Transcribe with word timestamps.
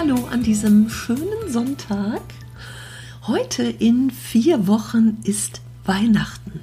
Hallo 0.00 0.26
an 0.32 0.42
diesem 0.42 0.88
schönen 0.88 1.52
Sonntag. 1.52 2.22
Heute 3.26 3.64
in 3.64 4.10
vier 4.10 4.66
Wochen 4.66 5.18
ist 5.24 5.60
Weihnachten. 5.84 6.58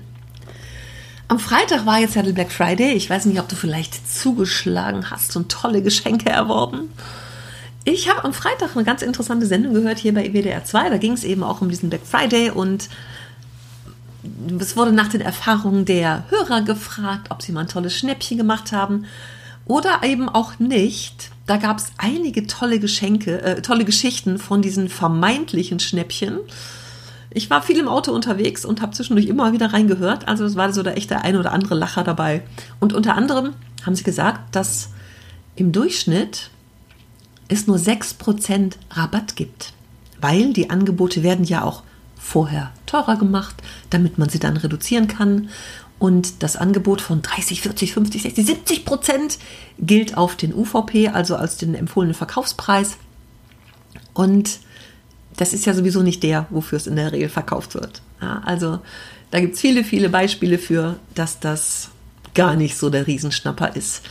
Am 1.27 1.37
Freitag 1.37 1.85
war 1.85 1.99
jetzt 1.99 2.15
ja 2.15 2.23
der 2.23 2.31
Black 2.31 2.51
Friday. 2.51 2.93
Ich 2.93 3.11
weiß 3.11 3.27
nicht, 3.27 3.39
ob 3.39 3.47
du 3.47 3.55
vielleicht 3.55 4.11
zugeschlagen 4.11 5.11
hast 5.11 5.35
und 5.35 5.51
tolle 5.51 5.83
Geschenke 5.83 6.31
erworben. 6.31 6.89
Ich 7.83 8.09
habe 8.09 8.23
am 8.23 8.33
Freitag 8.33 8.75
eine 8.75 8.85
ganz 8.85 9.03
interessante 9.03 9.45
Sendung 9.45 9.75
gehört 9.75 9.99
hier 9.99 10.15
bei 10.15 10.33
WDR 10.33 10.65
2. 10.65 10.89
Da 10.89 10.97
ging 10.97 11.13
es 11.13 11.23
eben 11.23 11.43
auch 11.43 11.61
um 11.61 11.69
diesen 11.69 11.91
Black 11.91 12.07
Friday 12.07 12.49
und 12.49 12.89
es 14.59 14.75
wurde 14.75 14.93
nach 14.93 15.09
den 15.09 15.21
Erfahrungen 15.21 15.85
der 15.85 16.23
Hörer 16.31 16.63
gefragt, 16.63 17.27
ob 17.29 17.43
sie 17.43 17.51
mal 17.51 17.61
ein 17.61 17.67
tolles 17.67 17.95
Schnäppchen 17.95 18.39
gemacht 18.39 18.71
haben 18.71 19.05
oder 19.67 20.01
eben 20.03 20.29
auch 20.29 20.59
nicht. 20.59 21.31
Da 21.45 21.57
gab 21.57 21.77
es 21.77 21.91
einige 21.97 22.47
tolle 22.47 22.79
Geschenke, 22.79 23.41
äh, 23.41 23.61
tolle 23.61 23.85
Geschichten 23.85 24.37
von 24.37 24.61
diesen 24.61 24.89
vermeintlichen 24.89 25.79
Schnäppchen. 25.79 26.39
Ich 27.29 27.49
war 27.49 27.61
viel 27.61 27.77
im 27.77 27.87
Auto 27.87 28.11
unterwegs 28.11 28.65
und 28.65 28.81
habe 28.81 28.93
zwischendurch 28.93 29.27
immer 29.27 29.53
wieder 29.53 29.73
reingehört. 29.73 30.27
Also 30.27 30.45
es 30.45 30.55
war 30.55 30.71
so 30.73 30.83
der 30.83 30.97
echte 30.97 31.21
ein 31.21 31.35
oder 31.35 31.51
andere 31.51 31.75
Lacher 31.75 32.03
dabei. 32.03 32.43
Und 32.79 32.93
unter 32.93 33.15
anderem 33.15 33.53
haben 33.85 33.95
sie 33.95 34.03
gesagt, 34.03 34.55
dass 34.55 34.89
im 35.55 35.71
Durchschnitt 35.71 36.49
es 37.47 37.67
nur 37.67 37.77
6% 37.77 38.73
Rabatt 38.91 39.35
gibt. 39.35 39.73
Weil 40.19 40.53
die 40.53 40.69
Angebote 40.69 41.23
werden 41.23 41.45
ja 41.45 41.63
auch 41.63 41.83
vorher 42.15 42.71
teurer 42.85 43.17
gemacht, 43.17 43.55
damit 43.89 44.17
man 44.17 44.29
sie 44.29 44.39
dann 44.39 44.57
reduzieren 44.57 45.07
kann. 45.07 45.49
Und 45.99 46.43
das 46.43 46.55
Angebot 46.55 47.01
von 47.01 47.21
30, 47.21 47.61
40, 47.61 47.93
50, 47.93 48.21
60, 48.21 48.45
70 48.45 48.85
Prozent 48.85 49.39
gilt 49.79 50.15
auf 50.15 50.35
den 50.35 50.53
UVP, 50.53 51.09
also 51.09 51.35
als 51.35 51.57
den 51.57 51.73
empfohlenen 51.73 52.13
Verkaufspreis. 52.13 52.97
Und 54.13 54.59
das 55.37 55.53
ist 55.53 55.65
ja 55.65 55.73
sowieso 55.73 56.03
nicht 56.03 56.23
der, 56.23 56.45
wofür 56.49 56.77
es 56.77 56.87
in 56.87 56.95
der 56.95 57.11
Regel 57.11 57.29
verkauft 57.29 57.73
wird. 57.75 58.01
Ja, 58.21 58.41
also 58.45 58.79
da 59.31 59.39
gibt 59.39 59.55
es 59.55 59.61
viele, 59.61 59.83
viele 59.83 60.09
Beispiele 60.09 60.57
für, 60.57 60.99
dass 61.15 61.39
das 61.39 61.89
gar 62.33 62.55
nicht 62.55 62.77
so 62.77 62.89
der 62.89 63.07
Riesenschnapper 63.07 63.75
ist. 63.75 64.03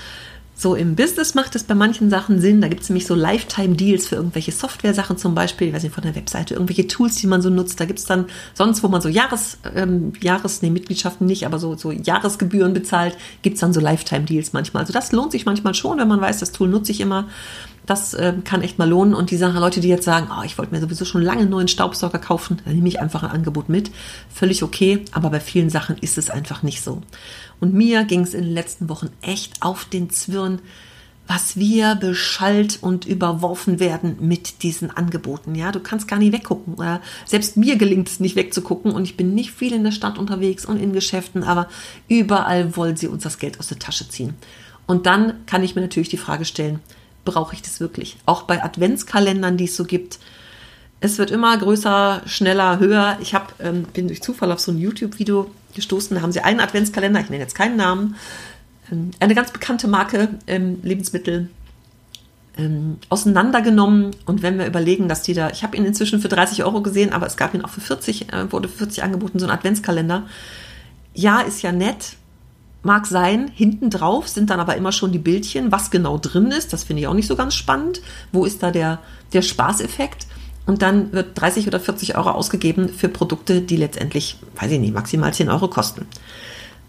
So 0.58 0.74
im 0.74 0.96
Business 0.96 1.34
macht 1.34 1.54
es 1.54 1.64
bei 1.64 1.74
manchen 1.74 2.08
Sachen 2.08 2.40
Sinn. 2.40 2.62
Da 2.62 2.68
gibt 2.68 2.80
es 2.80 2.88
nämlich 2.88 3.06
so 3.06 3.14
Lifetime-Deals 3.14 4.08
für 4.08 4.16
irgendwelche 4.16 4.52
Software-Sachen 4.52 5.18
zum 5.18 5.34
Beispiel, 5.34 5.68
ich 5.68 5.74
weiß 5.74 5.82
nicht, 5.82 5.94
von 5.94 6.02
der 6.02 6.16
Webseite, 6.16 6.54
irgendwelche 6.54 6.86
Tools, 6.86 7.16
die 7.16 7.26
man 7.26 7.42
so 7.42 7.50
nutzt. 7.50 7.78
Da 7.78 7.84
gibt 7.84 7.98
es 7.98 8.06
dann 8.06 8.24
sonst, 8.54 8.82
wo 8.82 8.88
man 8.88 9.02
so 9.02 9.10
Jahres, 9.10 9.58
ähm, 9.74 10.14
Jahres, 10.18 10.62
nee, 10.62 10.70
Mitgliedschaften 10.70 11.26
nicht, 11.26 11.44
aber 11.44 11.58
so, 11.58 11.76
so 11.76 11.90
Jahresgebühren 11.92 12.72
bezahlt, 12.72 13.18
gibt 13.42 13.56
es 13.56 13.60
dann 13.60 13.74
so 13.74 13.80
Lifetime-Deals 13.80 14.54
manchmal. 14.54 14.80
Also 14.84 14.94
das 14.94 15.12
lohnt 15.12 15.32
sich 15.32 15.44
manchmal 15.44 15.74
schon, 15.74 15.98
wenn 15.98 16.08
man 16.08 16.22
weiß, 16.22 16.38
das 16.38 16.52
Tool 16.52 16.68
nutze 16.68 16.90
ich 16.90 17.00
immer. 17.02 17.28
Das 17.86 18.14
äh, 18.14 18.34
kann 18.44 18.62
echt 18.62 18.78
mal 18.78 18.88
lohnen. 18.88 19.14
Und 19.14 19.30
die 19.30 19.36
Sache, 19.36 19.58
Leute, 19.58 19.80
die 19.80 19.88
jetzt 19.88 20.04
sagen, 20.04 20.28
oh, 20.30 20.42
ich 20.44 20.58
wollte 20.58 20.74
mir 20.74 20.80
sowieso 20.80 21.04
schon 21.04 21.22
lange 21.22 21.42
einen 21.42 21.50
neuen 21.50 21.68
Staubsauger 21.68 22.18
kaufen, 22.18 22.60
dann 22.64 22.74
nehme 22.74 22.88
ich 22.88 23.00
einfach 23.00 23.22
ein 23.22 23.30
Angebot 23.30 23.68
mit. 23.68 23.90
Völlig 24.28 24.62
okay, 24.62 25.04
aber 25.12 25.30
bei 25.30 25.40
vielen 25.40 25.70
Sachen 25.70 25.96
ist 25.98 26.18
es 26.18 26.28
einfach 26.28 26.62
nicht 26.62 26.82
so. 26.82 27.02
Und 27.60 27.74
mir 27.74 28.04
ging 28.04 28.22
es 28.22 28.34
in 28.34 28.42
den 28.42 28.52
letzten 28.52 28.88
Wochen 28.88 29.10
echt 29.22 29.62
auf 29.62 29.84
den 29.84 30.10
Zwirn, 30.10 30.60
was 31.28 31.56
wir 31.56 31.96
beschallt 31.96 32.78
und 32.80 33.04
überworfen 33.04 33.80
werden 33.80 34.16
mit 34.20 34.62
diesen 34.62 34.90
Angeboten. 34.90 35.54
Ja, 35.56 35.72
du 35.72 35.80
kannst 35.80 36.06
gar 36.06 36.18
nicht 36.18 36.32
weggucken. 36.32 36.76
Selbst 37.24 37.56
mir 37.56 37.76
gelingt 37.76 38.08
es 38.08 38.20
nicht 38.20 38.36
wegzugucken 38.36 38.92
und 38.92 39.04
ich 39.04 39.16
bin 39.16 39.34
nicht 39.34 39.50
viel 39.50 39.72
in 39.72 39.82
der 39.82 39.90
Stadt 39.90 40.18
unterwegs 40.18 40.64
und 40.64 40.76
in 40.76 40.92
Geschäften, 40.92 41.42
aber 41.42 41.68
überall 42.08 42.76
wollen 42.76 42.96
sie 42.96 43.08
uns 43.08 43.24
das 43.24 43.38
Geld 43.38 43.58
aus 43.58 43.68
der 43.68 43.78
Tasche 43.78 44.08
ziehen. 44.08 44.34
Und 44.86 45.06
dann 45.06 45.44
kann 45.46 45.64
ich 45.64 45.74
mir 45.74 45.80
natürlich 45.80 46.08
die 46.08 46.16
Frage 46.16 46.44
stellen, 46.44 46.78
brauche 47.26 47.54
ich 47.54 47.60
das 47.60 47.80
wirklich? 47.80 48.16
Auch 48.24 48.44
bei 48.44 48.64
Adventskalendern, 48.64 49.58
die 49.58 49.64
es 49.64 49.76
so 49.76 49.84
gibt. 49.84 50.18
Es 51.00 51.18
wird 51.18 51.30
immer 51.30 51.56
größer, 51.58 52.22
schneller, 52.24 52.78
höher. 52.78 53.18
Ich 53.20 53.34
hab, 53.34 53.54
ähm, 53.60 53.82
bin 53.92 54.08
durch 54.08 54.22
Zufall 54.22 54.50
auf 54.50 54.60
so 54.60 54.72
ein 54.72 54.78
YouTube-Video 54.78 55.50
gestoßen. 55.74 56.16
Da 56.16 56.22
haben 56.22 56.32
sie 56.32 56.40
einen 56.40 56.60
Adventskalender, 56.60 57.20
ich 57.20 57.28
nenne 57.28 57.42
jetzt 57.42 57.54
keinen 57.54 57.76
Namen, 57.76 58.16
ähm, 58.90 59.10
eine 59.20 59.34
ganz 59.34 59.50
bekannte 59.50 59.88
Marke 59.88 60.30
ähm, 60.46 60.78
Lebensmittel 60.82 61.50
ähm, 62.56 62.96
auseinandergenommen. 63.10 64.16
Und 64.24 64.42
wenn 64.42 64.58
wir 64.58 64.66
überlegen, 64.66 65.08
dass 65.08 65.22
die 65.22 65.34
da, 65.34 65.50
ich 65.50 65.62
habe 65.62 65.76
ihn 65.76 65.84
inzwischen 65.84 66.20
für 66.20 66.28
30 66.28 66.64
Euro 66.64 66.80
gesehen, 66.80 67.12
aber 67.12 67.26
es 67.26 67.36
gab 67.36 67.52
ihn 67.52 67.62
auch 67.62 67.70
für 67.70 67.82
40, 67.82 68.32
äh, 68.32 68.50
wurde 68.50 68.68
für 68.68 68.78
40 68.78 69.02
angeboten, 69.02 69.38
so 69.38 69.46
ein 69.46 69.52
Adventskalender. 69.52 70.26
Ja, 71.12 71.40
ist 71.40 71.62
ja 71.62 71.72
nett, 71.72 72.16
mag 72.86 73.06
sein. 73.06 73.50
Hinten 73.54 73.90
drauf 73.90 74.28
sind 74.28 74.48
dann 74.48 74.60
aber 74.60 74.76
immer 74.76 74.92
schon 74.92 75.12
die 75.12 75.18
Bildchen, 75.18 75.70
was 75.70 75.90
genau 75.90 76.16
drin 76.16 76.50
ist. 76.50 76.72
Das 76.72 76.84
finde 76.84 77.02
ich 77.02 77.08
auch 77.08 77.14
nicht 77.14 77.26
so 77.26 77.36
ganz 77.36 77.54
spannend. 77.54 78.00
Wo 78.32 78.46
ist 78.46 78.62
da 78.62 78.70
der, 78.70 79.00
der 79.34 79.42
Spaßeffekt? 79.42 80.26
Und 80.64 80.82
dann 80.82 81.12
wird 81.12 81.40
30 81.40 81.66
oder 81.68 81.78
40 81.78 82.16
Euro 82.16 82.30
ausgegeben 82.30 82.88
für 82.88 83.08
Produkte, 83.08 83.60
die 83.60 83.76
letztendlich, 83.76 84.38
weiß 84.58 84.72
ich 84.72 84.80
nicht, 84.80 84.94
maximal 84.94 85.32
10 85.32 85.48
Euro 85.48 85.68
kosten. 85.68 86.06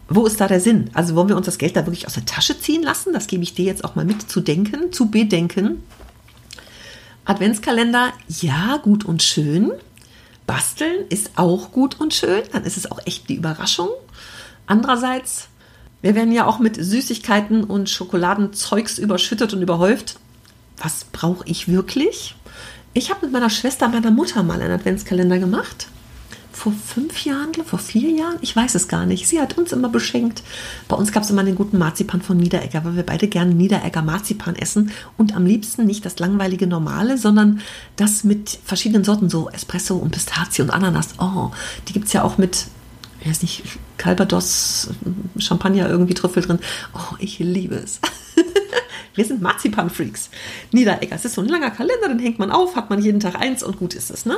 Wo 0.10 0.26
ist 0.26 0.40
da 0.40 0.48
der 0.48 0.62
Sinn? 0.62 0.90
Also 0.94 1.16
wollen 1.16 1.28
wir 1.28 1.36
uns 1.36 1.46
das 1.46 1.58
Geld 1.58 1.76
da 1.76 1.86
wirklich 1.86 2.08
aus 2.08 2.14
der 2.14 2.26
Tasche 2.26 2.58
ziehen 2.60 2.82
lassen? 2.82 3.12
Das 3.14 3.28
gebe 3.28 3.44
ich 3.44 3.54
dir 3.54 3.66
jetzt 3.66 3.84
auch 3.84 3.96
mal 3.96 4.06
mit 4.06 4.30
zu 4.30 4.40
denken, 4.40 4.92
zu 4.92 5.12
bedenken. 5.12 5.84
Adventskalender, 7.26 8.14
ja, 8.30 8.78
gut 8.78 9.04
und 9.04 9.22
schön. 9.22 9.74
Basteln 10.48 11.06
ist 11.10 11.32
auch 11.36 11.72
gut 11.72 12.00
und 12.00 12.14
schön. 12.14 12.44
Dann 12.54 12.64
ist 12.64 12.78
es 12.78 12.90
auch 12.90 13.00
echt 13.06 13.28
die 13.28 13.36
Überraschung. 13.36 13.90
Andererseits, 14.66 15.50
wir 16.02 16.16
werden 16.16 16.32
ja 16.32 16.46
auch 16.46 16.60
mit 16.60 16.76
Süßigkeiten 16.76 17.64
und 17.64 17.90
Schokoladenzeugs 17.90 19.00
überschüttet 19.00 19.54
und 19.54 19.62
überhäuft. 19.62 20.20
Was 20.78 21.06
brauche 21.06 21.44
ich 21.48 21.68
wirklich? 21.68 22.36
Ich 22.94 23.10
habe 23.10 23.26
mit 23.26 23.34
meiner 23.34 23.50
Schwester, 23.50 23.88
meiner 23.90 24.12
Mutter 24.12 24.44
mal 24.44 24.62
einen 24.62 24.72
Adventskalender 24.72 25.40
gemacht. 25.40 25.88
Vor 26.52 26.72
fünf 26.72 27.24
Jahren, 27.26 27.54
vor 27.66 27.78
vier 27.78 28.10
Jahren, 28.10 28.38
ich 28.42 28.56
weiß 28.56 28.74
es 28.74 28.88
gar 28.88 29.06
nicht. 29.06 29.28
Sie 29.28 29.40
hat 29.40 29.58
uns 29.58 29.72
immer 29.72 29.90
beschenkt. 29.90 30.42
Bei 30.88 30.96
uns 30.96 31.12
gab 31.12 31.22
es 31.22 31.30
immer 31.30 31.44
den 31.44 31.56
guten 31.56 31.78
Marzipan 31.78 32.22
von 32.22 32.38
Niederegger, 32.38 32.84
weil 32.84 32.96
wir 32.96 33.06
beide 33.06 33.28
gerne 33.28 33.54
Niederegger 33.54 34.02
Marzipan 34.02 34.56
essen 34.56 34.92
und 35.18 35.36
am 35.36 35.46
liebsten 35.46 35.86
nicht 35.86 36.06
das 36.06 36.18
langweilige 36.18 36.66
normale, 36.66 37.20
sondern 37.20 37.62
das 37.96 38.24
mit 38.24 38.58
verschiedenen 38.66 39.04
Sorten, 39.04 39.30
so 39.30 39.50
Espresso 39.50 39.98
und 39.98 40.12
Pistazie 40.12 40.64
und 40.64 40.72
Ananas. 40.72 41.10
Oh, 41.20 41.52
die 41.88 41.94
gibt 41.94 42.08
es 42.08 42.14
ja 42.14 42.24
auch 42.24 42.40
mit, 42.40 42.66
ich 43.22 43.30
weiß 43.30 43.44
nicht, 43.44 43.64
Calvados, 43.98 44.90
Champagner, 45.38 45.90
irgendwie 45.90 46.14
Trüffel 46.14 46.44
drin. 46.44 46.60
Oh, 46.94 47.16
ich 47.20 47.40
liebe 47.40 47.76
es. 47.76 48.00
Wir 49.16 49.26
sind 49.26 49.42
Marzipan-Freaks. 49.42 50.30
Niederegger. 50.72 51.16
Es 51.16 51.26
ist 51.26 51.34
so 51.34 51.42
ein 51.42 51.48
langer 51.48 51.72
Kalender, 51.72 52.08
den 52.08 52.20
hängt 52.20 52.38
man 52.38 52.52
auf, 52.52 52.76
hat 52.76 52.90
man 52.90 53.02
jeden 53.02 53.20
Tag 53.20 53.36
eins 53.36 53.64
und 53.64 53.78
gut 53.80 53.96
ist 53.96 54.12
es, 54.12 54.26
ne? 54.26 54.38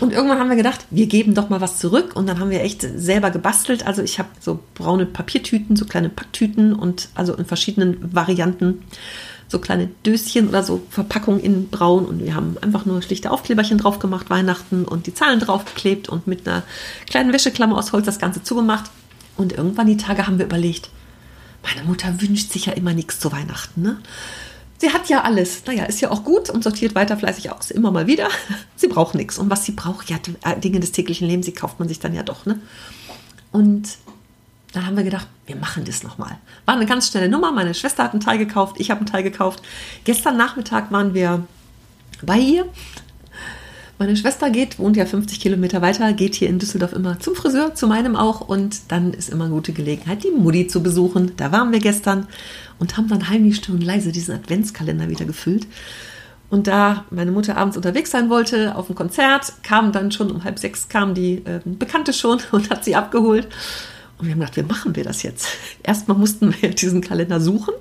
Und 0.00 0.12
irgendwann 0.12 0.38
haben 0.38 0.48
wir 0.48 0.56
gedacht, 0.56 0.86
wir 0.90 1.06
geben 1.06 1.34
doch 1.34 1.50
mal 1.50 1.60
was 1.60 1.78
zurück. 1.78 2.16
Und 2.16 2.26
dann 2.26 2.40
haben 2.40 2.50
wir 2.50 2.62
echt 2.62 2.80
selber 2.80 3.30
gebastelt. 3.30 3.86
Also 3.86 4.02
ich 4.02 4.18
habe 4.18 4.30
so 4.40 4.60
braune 4.74 5.04
Papiertüten, 5.04 5.76
so 5.76 5.84
kleine 5.84 6.08
Packtüten 6.08 6.74
und 6.74 7.10
also 7.14 7.34
in 7.34 7.44
verschiedenen 7.44 8.14
Varianten 8.14 8.82
so 9.50 9.58
kleine 9.58 9.88
Döschen 10.06 10.48
oder 10.48 10.62
so 10.62 10.80
Verpackungen 10.90 11.40
in 11.40 11.68
braun. 11.68 12.06
Und 12.06 12.24
wir 12.24 12.34
haben 12.34 12.56
einfach 12.60 12.86
nur 12.86 13.02
schlichte 13.02 13.30
Aufkleberchen 13.30 13.78
drauf 13.78 13.98
gemacht, 13.98 14.30
Weihnachten 14.30 14.84
und 14.84 15.06
die 15.06 15.14
Zahlen 15.14 15.40
draufgeklebt 15.40 16.08
und 16.08 16.26
mit 16.26 16.46
einer 16.46 16.62
kleinen 17.08 17.32
Wäscheklammer 17.32 17.76
aus 17.76 17.92
Holz 17.92 18.06
das 18.06 18.20
Ganze 18.20 18.42
zugemacht. 18.42 18.90
Und 19.36 19.52
irgendwann 19.52 19.88
die 19.88 19.96
Tage 19.96 20.26
haben 20.26 20.38
wir 20.38 20.46
überlegt, 20.46 20.90
meine 21.62 21.86
Mutter 21.86 22.20
wünscht 22.20 22.52
sich 22.52 22.66
ja 22.66 22.72
immer 22.74 22.94
nichts 22.94 23.18
zu 23.18 23.32
Weihnachten, 23.32 23.82
ne? 23.82 23.98
Sie 24.78 24.90
hat 24.94 25.10
ja 25.10 25.20
alles. 25.22 25.62
Naja, 25.66 25.84
ist 25.84 26.00
ja 26.00 26.10
auch 26.10 26.24
gut 26.24 26.48
und 26.48 26.64
sortiert 26.64 26.94
weiter 26.94 27.18
fleißig 27.18 27.52
aus. 27.52 27.70
Immer 27.70 27.90
mal 27.90 28.06
wieder. 28.06 28.28
Sie 28.76 28.88
braucht 28.88 29.14
nichts. 29.14 29.38
Und 29.38 29.50
was 29.50 29.66
sie 29.66 29.72
braucht, 29.72 30.08
ja, 30.08 30.16
äh, 30.42 30.58
Dinge 30.58 30.80
des 30.80 30.92
täglichen 30.92 31.28
Lebens, 31.28 31.44
die 31.44 31.52
kauft 31.52 31.78
man 31.78 31.86
sich 31.86 32.00
dann 32.00 32.14
ja 32.14 32.22
doch, 32.22 32.46
ne? 32.46 32.58
Und 33.52 33.98
dann 34.72 34.86
haben 34.86 34.96
wir 34.96 35.04
gedacht, 35.04 35.26
wir 35.46 35.56
machen 35.56 35.84
das 35.84 36.02
nochmal. 36.02 36.38
War 36.64 36.76
eine 36.76 36.86
ganz 36.86 37.08
schnelle 37.08 37.28
Nummer. 37.28 37.52
Meine 37.52 37.74
Schwester 37.74 38.04
hat 38.04 38.12
einen 38.12 38.20
Teil 38.20 38.38
gekauft, 38.38 38.76
ich 38.78 38.90
habe 38.90 39.00
einen 39.00 39.08
Teil 39.08 39.22
gekauft. 39.22 39.62
Gestern 40.04 40.36
Nachmittag 40.36 40.92
waren 40.92 41.14
wir 41.14 41.44
bei 42.22 42.38
ihr 42.38 42.66
meine 44.00 44.16
Schwester 44.16 44.48
geht, 44.48 44.78
wohnt 44.78 44.96
ja 44.96 45.04
50 45.04 45.40
Kilometer 45.40 45.82
weiter, 45.82 46.14
geht 46.14 46.34
hier 46.34 46.48
in 46.48 46.58
Düsseldorf 46.58 46.94
immer 46.94 47.20
zum 47.20 47.34
Friseur, 47.34 47.74
zu 47.74 47.86
meinem 47.86 48.16
auch. 48.16 48.40
Und 48.40 48.80
dann 48.88 49.12
ist 49.12 49.28
immer 49.28 49.44
eine 49.44 49.52
gute 49.52 49.74
Gelegenheit, 49.74 50.24
die 50.24 50.30
Mutti 50.30 50.66
zu 50.66 50.82
besuchen. 50.82 51.32
Da 51.36 51.52
waren 51.52 51.70
wir 51.70 51.80
gestern 51.80 52.26
und 52.78 52.96
haben 52.96 53.08
dann 53.08 53.28
heimlich 53.28 53.56
still 53.56 53.74
und 53.74 53.84
leise 53.84 54.10
diesen 54.10 54.34
Adventskalender 54.34 55.10
wieder 55.10 55.26
gefüllt. 55.26 55.66
Und 56.48 56.66
da 56.66 57.04
meine 57.10 57.30
Mutter 57.30 57.58
abends 57.58 57.76
unterwegs 57.76 58.10
sein 58.10 58.30
wollte 58.30 58.74
auf 58.74 58.86
dem 58.86 58.94
Konzert, 58.94 59.52
kam 59.62 59.92
dann 59.92 60.10
schon 60.10 60.30
um 60.30 60.44
halb 60.44 60.58
sechs 60.58 60.88
kam 60.88 61.12
die 61.12 61.44
äh, 61.44 61.60
Bekannte 61.66 62.14
schon 62.14 62.40
und 62.52 62.70
hat 62.70 62.86
sie 62.86 62.96
abgeholt. 62.96 63.48
Und 64.20 64.26
wir 64.26 64.32
haben 64.32 64.40
gedacht, 64.40 64.56
wie 64.56 64.62
machen 64.62 64.94
wir 64.96 65.04
das 65.04 65.22
jetzt? 65.22 65.48
Erstmal 65.82 66.16
mussten 66.16 66.54
wir 66.60 66.70
diesen 66.70 67.00
Kalender 67.00 67.40
suchen. 67.40 67.74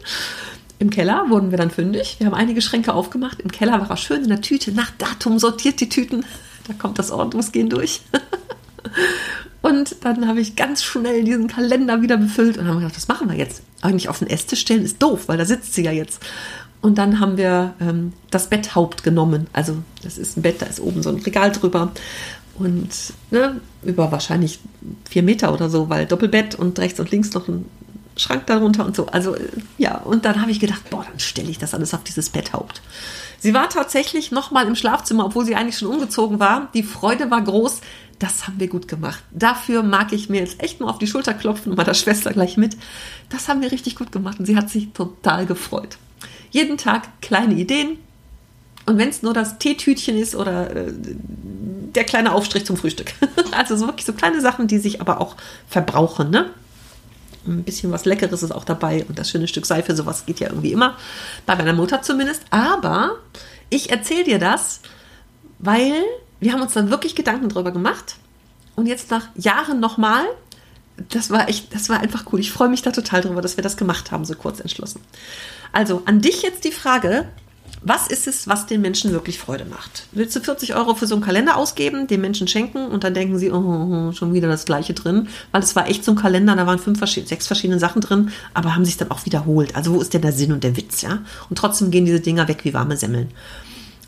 Im 0.80 0.90
Keller 0.90 1.26
wurden 1.30 1.52
wir 1.52 1.58
dann 1.58 1.72
fündig. 1.72 2.16
Wir 2.20 2.28
haben 2.28 2.34
einige 2.34 2.62
Schränke 2.62 2.94
aufgemacht. 2.94 3.42
Im 3.42 3.52
Keller 3.52 3.74
war 3.82 3.90
er 3.90 3.98
schön 3.98 4.24
in 4.24 4.30
der 4.30 4.42
Tüte, 4.42 4.72
nach 4.72 4.92
Datum 4.92 5.38
sortiert 5.40 5.80
die 5.80 5.90
Tüten. 5.90 6.26
Da 6.68 6.76
kommt 6.76 7.00
das 7.00 7.10
Ordnungsgehen 7.10 7.68
durch. 7.68 8.02
Und 9.64 9.96
dann 10.06 10.28
habe 10.28 10.40
ich 10.40 10.56
ganz 10.56 10.84
schnell 10.84 11.24
diesen 11.24 11.48
Kalender 11.48 12.04
wieder 12.04 12.16
befüllt 12.18 12.58
und 12.58 12.68
haben 12.68 12.80
gedacht, 12.80 12.96
was 12.96 13.08
machen 13.08 13.30
wir 13.30 13.38
jetzt? 13.38 13.62
Eigentlich 13.82 14.08
auf 14.08 14.20
den 14.20 14.30
Esstisch 14.30 14.62
stellen 14.62 14.84
ist 14.84 15.02
doof, 15.02 15.28
weil 15.28 15.38
da 15.38 15.46
sitzt 15.46 15.74
sie 15.74 15.84
ja 15.84 15.92
jetzt. 15.92 16.24
Und 16.82 16.98
dann 16.98 17.20
haben 17.20 17.36
wir 17.36 17.74
ähm, 17.82 18.14
das 18.32 18.48
Betthaupt 18.48 19.04
genommen. 19.04 19.48
Also 19.52 19.78
das 20.02 20.18
ist 20.18 20.38
ein 20.38 20.44
Bett, 20.44 20.62
da 20.62 20.66
ist 20.66 20.80
oben 20.80 21.04
so 21.04 21.10
ein 21.10 21.18
Regal 21.18 21.52
drüber. 21.52 21.92
Und 22.60 22.90
ne, 23.32 23.62
über 23.84 24.12
wahrscheinlich 24.12 24.60
vier 25.10 25.24
Meter 25.24 25.54
oder 25.54 25.70
so, 25.70 25.90
weil 25.90 26.06
Doppelbett 26.06 26.56
und 26.56 26.78
rechts 26.78 27.00
und 27.00 27.10
links 27.10 27.34
noch 27.34 27.48
ein 27.48 27.66
Schrank 28.18 28.46
darunter 28.48 28.86
und 28.86 28.96
so. 28.96 29.08
Also 29.08 29.36
äh, 29.36 29.48
ja, 29.78 29.98
und 29.98 30.26
dann 30.26 30.42
habe 30.42 30.52
ich 30.52 30.60
gedacht, 30.60 30.90
boah, 30.90 31.06
dann 31.10 31.20
stelle 31.20 31.50
ich 31.50 31.58
das 31.58 31.74
alles 31.74 31.94
auf 31.94 32.04
dieses 32.04 32.30
Betthaupt. 32.30 32.82
Sie 33.40 33.54
war 33.54 33.70
tatsächlich 33.70 34.32
noch 34.32 34.52
mal 34.52 34.68
im 34.68 34.76
Schlafzimmer, 34.76 35.26
obwohl 35.26 35.46
sie 35.46 35.56
eigentlich 35.56 35.78
schon 35.78 35.88
umgezogen 35.88 36.40
war. 36.40 36.68
Die 36.74 36.84
Freude 36.84 37.32
war 37.32 37.42
groß. 37.42 37.80
Das 38.20 38.48
haben 38.48 38.60
wir 38.60 38.68
gut 38.68 38.90
gemacht. 38.90 39.24
Dafür 39.32 39.82
mag 39.82 40.12
ich 40.12 40.28
mir 40.28 40.42
jetzt 40.42 40.62
echt 40.62 40.82
mal 40.82 40.90
auf 40.90 41.00
die 41.00 41.08
Schulter 41.08 41.34
klopfen 41.34 41.72
und 41.72 41.78
meiner 41.78 41.94
Schwester 41.94 42.34
gleich 42.34 42.58
mit. 42.58 42.76
Das 43.30 43.48
haben 43.48 43.62
wir 43.62 43.72
richtig 43.72 43.96
gut 43.96 44.12
gemacht 44.12 44.40
und 44.40 44.46
sie 44.46 44.58
hat 44.58 44.70
sich 44.70 44.92
total 44.92 45.46
gefreut. 45.46 45.98
Jeden 46.52 46.78
Tag 46.78 47.22
kleine 47.22 47.54
Ideen. 47.54 47.98
Und 48.86 48.98
wenn 48.98 49.10
es 49.10 49.22
nur 49.22 49.34
das 49.34 49.58
Teetütchen 49.60 50.18
ist 50.18 50.36
oder 50.36 50.76
äh, 50.76 50.94
der 51.96 52.04
kleine 52.04 52.34
Aufstrich 52.34 52.66
zum 52.66 52.78
Frühstück. 52.78 53.14
also 53.52 53.76
so 53.76 53.88
wirklich 53.88 54.06
so 54.06 54.14
kleine 54.14 54.42
Sachen, 54.42 54.68
die 54.68 54.80
sich 54.80 55.02
aber 55.02 55.22
auch 55.22 55.36
verbrauchen. 55.68 56.30
Ne? 56.30 56.50
Ein 57.48 57.64
bisschen 57.64 57.92
was 57.92 58.06
Leckeres 58.06 58.44
ist 58.44 58.52
auch 58.52 58.64
dabei 58.64 59.06
und 59.08 59.18
das 59.18 59.30
schöne 59.30 59.48
Stück 59.48 59.66
Seife, 59.66 59.96
sowas 59.96 60.26
geht 60.26 60.40
ja 60.40 60.50
irgendwie 60.50 60.72
immer. 60.72 60.98
Bei 61.46 61.56
meiner 61.56 61.74
Mutter 61.74 62.02
zumindest. 62.02 62.44
Aber 62.50 63.18
ich 63.70 63.92
erzähle 63.92 64.24
dir 64.24 64.40
das, 64.40 64.82
weil 65.60 65.94
wir 66.40 66.54
haben 66.54 66.62
uns 66.62 66.74
dann 66.74 66.90
wirklich 66.90 67.16
Gedanken 67.16 67.50
darüber 67.50 67.72
gemacht. 67.72 68.16
Und 68.76 68.86
jetzt 68.86 69.12
nach 69.12 69.28
Jahren 69.36 69.80
nochmal, 69.80 70.24
das 71.10 71.30
war 71.30 71.50
echt, 71.50 71.74
das 71.74 71.90
war 71.90 72.00
einfach 72.00 72.26
cool. 72.32 72.40
Ich 72.40 72.52
freue 72.52 72.70
mich 72.70 72.82
da 72.82 72.92
total 72.92 73.22
drüber, 73.22 73.42
dass 73.42 73.58
wir 73.58 73.64
das 73.64 73.78
gemacht 73.78 74.12
haben, 74.12 74.26
so 74.26 74.36
kurz 74.36 74.60
entschlossen. 74.60 75.02
Also 75.72 76.02
an 76.06 76.22
dich 76.22 76.42
jetzt 76.42 76.64
die 76.64 76.72
Frage, 76.72 77.28
was 77.82 78.08
ist 78.08 78.28
es, 78.28 78.48
was 78.48 78.66
den 78.66 78.82
Menschen 78.82 79.12
wirklich 79.12 79.40
Freude 79.40 79.66
macht? 79.66 80.08
Willst 80.12 80.36
du 80.36 80.42
40 80.42 80.76
Euro 80.76 80.96
für 80.96 81.08
so 81.08 81.16
einen 81.16 81.24
Kalender 81.24 81.56
ausgeben, 81.56 82.08
den 82.08 82.22
Menschen 82.22 82.48
schenken 82.48 82.88
und 82.88 83.04
dann 83.04 83.14
denken 83.14 83.38
sie, 83.40 83.52
oh, 83.52 84.12
schon 84.12 84.34
wieder 84.34 84.48
das 84.48 84.66
Gleiche 84.66 84.94
drin? 84.94 85.30
Weil 85.52 85.64
es 85.64 85.76
war 85.76 85.88
echt 85.88 86.04
so 86.04 86.12
ein 86.12 86.18
Kalender, 86.18 86.56
da 86.56 86.68
waren 86.68 86.80
fünf, 86.80 87.00
sechs 87.06 87.48
verschiedene 87.48 87.80
Sachen 87.80 88.02
drin, 88.02 88.32
aber 88.54 88.76
haben 88.76 88.86
sich 88.86 88.98
dann 88.98 89.12
auch 89.12 89.26
wiederholt. 89.26 89.76
Also 89.76 89.94
wo 89.94 90.02
ist 90.02 90.14
denn 90.14 90.22
der 90.22 90.34
Sinn 90.34 90.52
und 90.52 90.64
der 90.64 90.76
Witz, 90.76 91.02
ja? 91.02 91.20
Und 91.50 91.58
trotzdem 91.58 91.92
gehen 91.92 92.06
diese 92.06 92.20
Dinger 92.20 92.48
weg 92.48 92.66
wie 92.66 92.74
warme 92.74 92.98
Semmeln. 92.98 93.30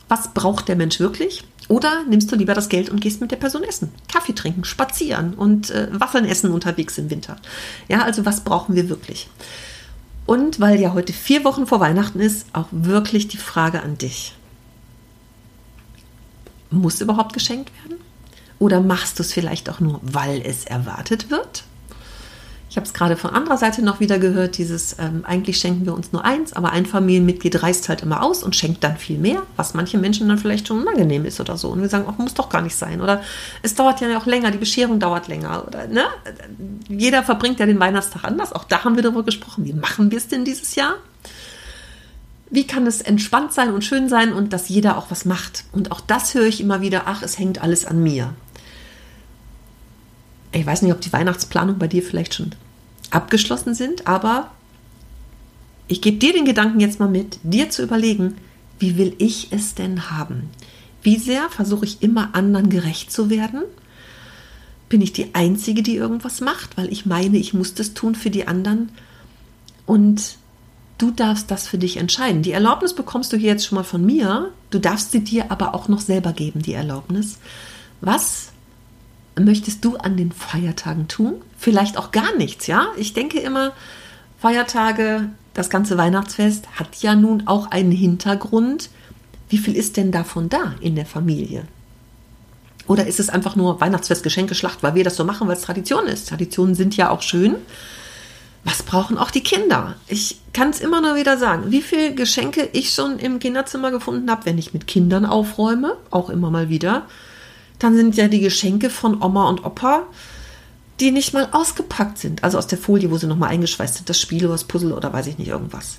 Was 0.10 0.34
braucht 0.34 0.68
der 0.68 0.76
Mensch 0.76 1.00
wirklich? 1.00 1.44
Oder 1.70 2.04
nimmst 2.10 2.30
du 2.30 2.36
lieber 2.36 2.54
das 2.54 2.68
Geld 2.68 2.90
und 2.90 3.00
gehst 3.00 3.22
mit 3.22 3.32
der 3.32 3.38
Person 3.38 3.64
essen, 3.64 3.94
Kaffee 4.12 4.34
trinken, 4.34 4.66
spazieren 4.66 5.34
und 5.34 5.70
äh, 5.70 5.88
Waffeln 5.94 6.26
essen 6.26 6.52
unterwegs 6.52 6.98
im 6.98 7.10
Winter? 7.10 7.38
Ja, 7.88 8.02
also 8.02 8.26
was 8.26 8.42
brauchen 8.42 8.76
wir 8.76 8.90
wirklich? 8.90 9.30
Und 10.26 10.60
weil 10.60 10.80
ja 10.80 10.94
heute 10.94 11.14
vier 11.14 11.44
Wochen 11.44 11.68
vor 11.68 11.80
Weihnachten 11.80 12.20
ist, 12.20 12.48
auch 12.54 12.68
wirklich 12.72 13.28
die 13.28 13.38
Frage 13.38 13.82
an 13.82 13.98
dich. 13.98 14.36
Muss 16.70 17.02
überhaupt 17.02 17.34
geschenkt 17.34 17.72
werden? 17.84 18.00
Oder 18.60 18.80
machst 18.80 19.20
du 19.20 19.24
es 19.24 19.34
vielleicht 19.34 19.70
auch 19.70 19.80
nur, 19.80 20.00
weil 20.04 20.42
es 20.42 20.66
erwartet 20.66 21.30
wird? 21.30 21.64
Ich 22.72 22.78
habe 22.78 22.88
es 22.88 22.94
gerade 22.94 23.18
von 23.18 23.32
anderer 23.32 23.58
Seite 23.58 23.84
noch 23.84 24.00
wieder 24.00 24.18
gehört, 24.18 24.58
dieses 24.58 24.96
ähm, 24.98 25.26
eigentlich 25.26 25.58
schenken 25.58 25.86
wir 25.86 25.94
uns 25.94 26.14
nur 26.14 26.24
eins, 26.24 26.54
aber 26.54 26.72
ein 26.72 26.86
Familienmitglied 26.86 27.62
reist 27.62 27.90
halt 27.90 28.02
immer 28.02 28.24
aus 28.24 28.44
und 28.44 28.56
schenkt 28.56 28.82
dann 28.86 28.96
viel 28.96 29.18
mehr, 29.18 29.44
was 29.58 29.74
manchen 29.74 30.00
Menschen 30.00 30.30
dann 30.30 30.38
vielleicht 30.38 30.70
schon 30.70 30.80
unangenehm 30.80 31.26
ist 31.26 31.42
oder 31.42 31.58
so. 31.58 31.68
Und 31.68 31.82
wir 31.82 31.90
sagen, 31.90 32.08
auch 32.08 32.18
muss 32.18 32.34
doch 32.34 32.48
gar 32.48 32.62
nicht 32.62 32.78
sein. 32.78 33.02
Oder 33.02 33.24
es 33.62 33.76
dauert 33.76 34.00
ja 34.00 34.18
auch 34.18 34.26
länger, 34.26 34.52
die 34.52 34.58
Bescherung 34.58 35.02
dauert 35.02 35.28
länger. 35.28 35.68
Oder 35.68 35.88
ne? 35.88 36.06
Jeder 36.88 37.24
verbringt 37.24 37.60
ja 37.60 37.66
den 37.66 37.78
Weihnachtstag 37.78 38.24
anders. 38.24 38.54
Auch 38.54 38.64
da 38.64 38.86
haben 38.86 38.96
wir 38.96 39.04
darüber 39.04 39.24
gesprochen. 39.24 39.66
Wie 39.66 39.74
machen 39.74 40.10
wir 40.10 40.18
es 40.18 40.30
denn 40.30 40.46
dieses 40.46 40.76
Jahr? 40.76 40.94
Wie 42.52 42.66
kann 42.66 42.88
es 42.88 43.02
entspannt 43.02 43.52
sein 43.52 43.74
und 43.74 43.84
schön 43.84 44.08
sein 44.08 44.32
und 44.32 44.54
dass 44.54 44.70
jeder 44.70 44.98
auch 44.98 45.12
was 45.12 45.26
macht? 45.26 45.66
Und 45.74 45.92
auch 45.92 46.00
das 46.00 46.36
höre 46.36 46.46
ich 46.46 46.62
immer 46.62 46.80
wieder, 46.80 47.02
ach, 47.08 47.22
es 47.22 47.38
hängt 47.38 47.62
alles 47.62 47.86
an 47.86 48.02
mir 48.02 48.34
ich 50.52 50.66
weiß 50.66 50.82
nicht, 50.82 50.94
ob 50.94 51.02
die 51.02 51.14
Weihnachtsplanung 51.14 51.78
bei 51.78 51.88
dir 51.88 52.04
vielleicht 52.04 52.34
schon 52.34 52.52
abgeschlossen 53.10 53.74
sind, 53.74 54.08
aber 54.08 54.52
ich 55.88 56.02
gebe 56.02 56.18
dir 56.18 56.34
den 56.34 56.46
Gedanken 56.46 56.80
jetzt 56.80 57.00
mal 57.00 57.10
mit, 57.10 57.40
dir 57.44 57.70
zu 57.70 57.84
überlegen, 57.84 58.36
wie 58.80 58.98
will 58.98 59.14
ich 59.18 59.50
es 59.52 59.76
denn 59.76 60.10
haben? 60.10 60.50
Wie 61.04 61.18
sehr 61.18 61.50
versuche 61.50 61.86
ich 61.86 62.02
immer 62.02 62.36
anderen 62.36 62.70
gerecht 62.70 63.12
zu 63.12 63.30
werden? 63.30 63.64
Bin 64.90 65.02
ich 65.02 65.14
die 65.14 65.34
Einzige, 65.36 65.84
die 65.84 65.96
irgendwas 65.96 66.42
macht, 66.42 66.78
weil 66.78 66.92
ich 66.92 67.06
meine, 67.06 67.38
ich 67.38 67.54
muss 67.54 67.74
das 67.74 67.94
tun 67.94 68.16
für 68.16 68.30
die 68.30 68.48
anderen? 68.48 68.90
Und 69.86 70.38
du 70.98 71.12
darfst 71.12 71.50
das 71.50 71.68
für 71.68 71.78
dich 71.78 71.98
entscheiden. 71.98 72.44
Die 72.44 72.52
Erlaubnis 72.52 72.94
bekommst 72.94 73.34
du 73.34 73.38
hier 73.38 73.50
jetzt 73.50 73.66
schon 73.66 73.78
mal 73.78 73.84
von 73.84 74.06
mir. 74.06 74.52
Du 74.70 74.80
darfst 74.80 75.12
sie 75.12 75.24
dir 75.24 75.52
aber 75.52 75.74
auch 75.74 75.88
noch 75.88 76.02
selber 76.02 76.34
geben, 76.34 76.62
die 76.62 76.74
Erlaubnis. 76.74 77.38
Was 78.02 78.51
möchtest 79.44 79.86
du 79.86 79.98
an 79.98 80.18
den 80.18 80.32
Feiertagen 80.32 81.08
tun? 81.08 81.36
Vielleicht 81.58 81.98
auch 81.98 82.12
gar 82.12 82.36
nichts, 82.36 82.68
ja? 82.68 82.88
Ich 82.98 83.14
denke 83.14 83.40
immer, 83.40 83.74
Feiertage, 84.40 85.30
das 85.54 85.70
ganze 85.70 85.98
Weihnachtsfest 85.98 86.68
hat 86.76 86.96
ja 86.98 87.16
nun 87.16 87.48
auch 87.48 87.72
einen 87.72 87.92
Hintergrund. 87.92 88.90
Wie 89.50 89.58
viel 89.58 89.76
ist 89.76 89.98
denn 89.98 90.12
davon 90.12 90.50
da 90.50 90.76
in 90.82 90.96
der 90.96 91.06
Familie? 91.06 91.64
Oder 92.88 93.06
ist 93.06 93.20
es 93.20 93.30
einfach 93.30 93.56
nur 93.56 93.80
Weihnachtsfest, 93.80 94.24
Geschenke, 94.24 94.56
Schlacht, 94.56 94.82
weil 94.82 94.96
wir 94.96 95.04
das 95.04 95.16
so 95.16 95.24
machen, 95.24 95.48
weil 95.48 95.56
es 95.56 95.62
Tradition 95.62 96.08
ist? 96.08 96.28
Traditionen 96.28 96.76
sind 96.76 96.98
ja 96.98 97.10
auch 97.10 97.22
schön. 97.22 97.56
Was 98.64 98.84
brauchen 98.84 99.18
auch 99.18 99.32
die 99.32 99.44
Kinder? 99.44 99.96
Ich 100.08 100.40
kann 100.54 100.70
es 100.70 100.80
immer 100.80 101.02
nur 101.02 101.16
wieder 101.16 101.38
sagen, 101.38 101.72
wie 101.72 101.82
viele 101.82 102.14
Geschenke 102.14 102.70
ich 102.74 102.94
schon 102.94 103.18
im 103.18 103.40
Kinderzimmer 103.40 103.92
gefunden 103.92 104.30
habe, 104.30 104.46
wenn 104.46 104.58
ich 104.58 104.74
mit 104.74 104.88
Kindern 104.88 105.26
aufräume, 105.26 105.98
auch 106.12 106.30
immer 106.30 106.52
mal 106.52 106.70
wieder. 106.70 107.04
Dann 107.82 107.96
sind 107.96 108.16
ja 108.16 108.28
die 108.28 108.42
Geschenke 108.42 108.92
von 108.92 109.24
Oma 109.24 109.50
und 109.50 109.66
Opa, 109.66 110.04
die 111.00 111.10
nicht 111.10 111.34
mal 111.34 111.50
ausgepackt 111.52 112.20
sind. 112.20 112.44
Also 112.44 112.60
aus 112.60 112.68
der 112.68 112.78
Folie, 112.78 113.10
wo 113.10 113.18
sie 113.18 113.26
nochmal 113.26 113.50
eingeschweißt 113.50 113.96
sind. 113.96 114.08
Das 114.08 114.20
Spiel 114.22 114.46
oder 114.46 114.54
das 114.54 114.66
Puzzle 114.66 114.94
oder 114.94 115.12
weiß 115.12 115.26
ich 115.26 115.40
nicht, 115.40 115.48
irgendwas. 115.48 115.98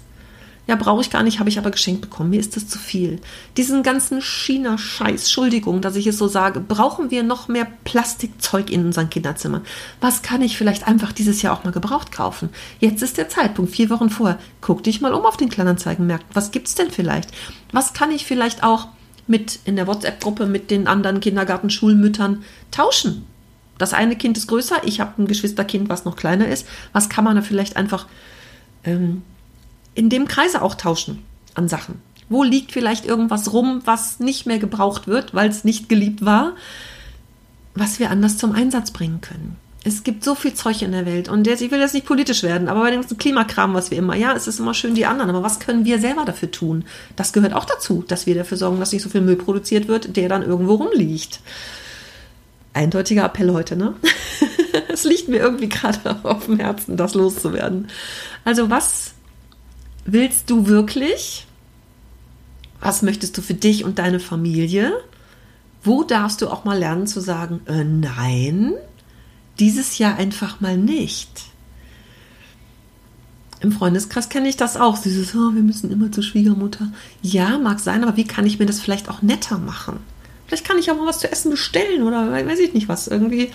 Ja, 0.69 0.77
brauche 0.77 1.01
ich 1.01 1.11
gar 1.11 1.25
nicht, 1.25 1.41
habe 1.41 1.49
ich 1.49 1.59
aber 1.59 1.73
geschenkt 1.73 2.03
bekommen. 2.03 2.31
Mir 2.31 2.39
ist 2.39 2.55
das 2.55 2.69
zu 2.69 2.79
viel. 2.79 3.19
Diesen 3.57 3.83
ganzen 3.83 4.23
China-Scheiß, 4.23 5.23
Entschuldigung, 5.23 5.81
dass 5.81 5.97
ich 5.97 6.07
es 6.07 6.19
so 6.19 6.29
sage, 6.29 6.61
brauchen 6.61 7.11
wir 7.11 7.25
noch 7.25 7.49
mehr 7.49 7.67
Plastikzeug 7.83 8.71
in 8.71 8.87
unseren 8.87 9.11
Kinderzimmern? 9.11 9.63
Was 10.01 10.23
kann 10.23 10.41
ich 10.41 10.57
vielleicht 10.57 10.87
einfach 10.87 11.11
dieses 11.11 11.43
Jahr 11.43 11.59
auch 11.59 11.65
mal 11.65 11.73
gebraucht 11.73 12.13
kaufen? 12.13 12.51
Jetzt 12.79 13.03
ist 13.03 13.19
der 13.19 13.29
Zeitpunkt, 13.29 13.73
vier 13.73 13.91
Wochen 13.91 14.09
vorher. 14.09 14.39
Guck 14.61 14.85
dich 14.85 15.01
mal 15.01 15.15
um 15.15 15.27
auf 15.27 15.37
den 15.37 15.49
Kleinanzeigenmärkten. 15.49 16.31
Was 16.33 16.53
gibt's 16.53 16.77
denn 16.77 16.93
vielleicht? 16.93 17.31
Was 17.73 17.93
kann 17.93 18.13
ich 18.13 18.25
vielleicht 18.25 18.63
auch 18.63 18.87
mit 19.33 19.61
in 19.65 19.77
der 19.77 19.87
WhatsApp-Gruppe 19.87 20.45
mit 20.45 20.71
den 20.71 20.87
anderen 20.87 21.21
Kindergartenschulmüttern 21.21 22.45
tauschen. 22.71 23.25
Das 23.79 23.95
eine 23.95 24.15
Kind 24.15 24.37
ist 24.37 24.47
größer, 24.47 24.83
ich 24.85 25.01
habe 25.01 25.21
ein 25.21 25.27
Geschwisterkind, 25.27 25.89
was 25.89 26.05
noch 26.05 26.17
kleiner 26.17 26.47
ist. 26.47 26.69
Was 26.93 27.09
kann 27.09 27.25
man 27.25 27.35
da 27.35 27.43
vielleicht 27.43 27.77
einfach 27.77 28.07
ähm, 28.85 29.23
in 29.95 30.11
dem 30.11 30.29
Kreise 30.29 30.61
auch 30.61 30.75
tauschen 30.75 31.25
an 31.55 31.67
Sachen? 31.67 32.01
Wo 32.29 32.43
liegt 32.43 32.73
vielleicht 32.73 33.07
irgendwas 33.07 33.55
rum, 33.55 33.81
was 33.87 34.21
nicht 34.21 34.45
mehr 34.45 34.59
gebraucht 34.59 35.07
wird, 35.07 35.33
weil 35.35 35.49
es 35.49 35.65
nicht 35.65 35.89
geliebt 35.89 36.25
war, 36.25 36.53
was 37.75 37.99
wir 37.99 38.11
anders 38.11 38.37
zum 38.37 38.53
Einsatz 38.53 38.91
bringen 38.91 39.23
können? 39.23 39.57
Es 39.85 40.05
gibt 40.05 40.23
so 40.23 40.37
viel 40.37 40.55
Zeug 40.55 40.83
in 40.83 40.93
der 40.93 41.07
Welt 41.07 41.29
und 41.29 41.47
jetzt, 41.47 41.61
ich 41.61 41.73
will 41.73 41.81
jetzt 41.81 41.95
nicht 41.95 42.07
politisch 42.07 42.45
werden, 42.45 42.69
aber 42.69 42.83
bei 42.83 42.91
dem 42.91 43.01
ganzen 43.01 43.19
Klimakram, 43.19 43.75
was 43.75 43.91
wir 43.91 43.99
immer, 43.99 44.15
ja, 44.15 44.33
es 44.33 44.47
ist 44.47 44.61
immer 44.61 44.75
schön 44.75 44.95
die 44.95 45.07
anderen, 45.07 45.31
aber 45.31 45.43
was 45.43 45.59
können 45.59 45.85
wir 45.85 45.99
selber 45.99 46.25
dafür 46.25 46.53
tun? 46.53 46.85
Das 47.17 47.33
gehört 47.33 47.53
auch 47.53 47.65
dazu, 47.65 48.05
dass 48.07 48.27
wir 48.27 48.37
dafür 48.37 48.57
sorgen, 48.57 48.79
dass 48.79 48.93
nicht 48.93 49.03
so 49.03 49.09
viel 49.09 49.23
Müll 49.23 49.37
produziert 49.37 49.89
wird, 49.89 50.17
der 50.17 50.29
dann 50.29 50.43
irgendwo 50.43 50.75
rumliegt. 50.75 51.41
Eindeutiger 52.75 53.25
Appell 53.25 53.53
heute, 53.53 53.77
ne? 53.77 53.95
es 54.89 55.03
liegt 55.03 55.29
mir 55.29 55.39
irgendwie 55.39 55.69
gerade 55.69 56.17
auf 56.23 56.47
dem 56.47 56.59
Herzen, 56.59 56.97
das 56.97 57.15
loszuwerden. 57.15 57.89
Also 58.45 58.71
was 58.71 59.15
willst 60.05 60.49
du 60.49 60.69
wirklich? 60.69 61.47
Was 62.81 63.03
möchtest 63.03 63.37
du 63.37 63.43
für 63.43 63.55
dich 63.55 63.85
und 63.85 63.99
deine 63.99 64.21
Familie? 64.21 64.93
Wo 65.83 66.05
darfst 66.05 66.41
du 66.41 66.49
auch 66.49 66.65
mal 66.65 66.79
lernen 66.79 67.07
zu 67.09 67.21
sagen, 67.21 67.61
äh, 67.67 67.85
nein? 67.85 68.75
Dieses 69.59 69.99
Jahr 69.99 70.17
einfach 70.17 70.61
mal 70.61 70.77
nicht. 70.77 71.45
Im 73.61 73.71
Freundeskreis 73.71 74.29
kenne 74.29 74.49
ich 74.49 74.57
das 74.57 74.77
auch. 74.77 74.99
Dieses, 74.99 75.35
oh, 75.35 75.55
wir 75.55 75.63
müssen 75.63 75.93
immer 75.93 76.11
zur 76.11 76.25
Schwiegermutter. 76.25 76.91
Ja, 77.23 77.59
mag 77.59 77.79
sein, 77.79 78.03
aber 78.03 78.17
wie 78.17 78.25
kann 78.25 78.45
ich 78.45 78.59
mir 78.59 78.67
das 78.67 78.81
vielleicht 78.81 79.09
auch 79.09 79.23
netter 79.23 79.59
machen? 79.59 80.01
Vielleicht 80.47 80.67
kann 80.67 80.79
ich 80.79 80.91
auch 80.91 80.97
mal 80.97 81.07
was 81.07 81.21
zu 81.21 81.31
essen 81.31 81.51
bestellen 81.51 82.03
oder 82.03 82.31
weiß 82.33 82.59
ich 82.59 82.75
nicht 82.75 82.89
was. 82.89 83.07
Irgendwie 83.07 83.53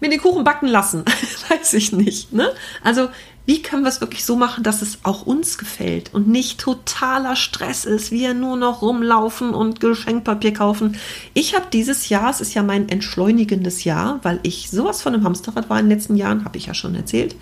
mir 0.00 0.10
den 0.10 0.20
Kuchen 0.20 0.44
backen 0.44 0.68
lassen. 0.68 1.04
weiß 1.48 1.72
ich 1.74 1.92
nicht. 1.92 2.32
Ne? 2.32 2.50
Also, 2.84 3.08
wie 3.48 3.62
können 3.62 3.82
wir 3.82 3.88
es 3.88 4.02
wirklich 4.02 4.26
so 4.26 4.36
machen, 4.36 4.62
dass 4.62 4.82
es 4.82 4.98
auch 5.04 5.22
uns 5.22 5.56
gefällt 5.56 6.12
und 6.12 6.28
nicht 6.28 6.60
totaler 6.60 7.34
Stress 7.34 7.86
ist, 7.86 8.12
wir 8.12 8.34
nur 8.34 8.58
noch 8.58 8.82
rumlaufen 8.82 9.54
und 9.54 9.80
Geschenkpapier 9.80 10.52
kaufen. 10.52 10.98
Ich 11.32 11.54
habe 11.54 11.64
dieses 11.72 12.10
Jahr, 12.10 12.28
es 12.28 12.42
ist 12.42 12.52
ja 12.52 12.62
mein 12.62 12.90
entschleunigendes 12.90 13.84
Jahr, 13.84 14.20
weil 14.22 14.38
ich 14.42 14.68
sowas 14.68 15.00
von 15.00 15.14
einem 15.14 15.24
Hamsterrad 15.24 15.70
war 15.70 15.80
in 15.80 15.86
den 15.86 15.96
letzten 15.96 16.14
Jahren, 16.16 16.44
habe 16.44 16.58
ich 16.58 16.66
ja 16.66 16.74
schon 16.74 16.94
erzählt 16.94 17.36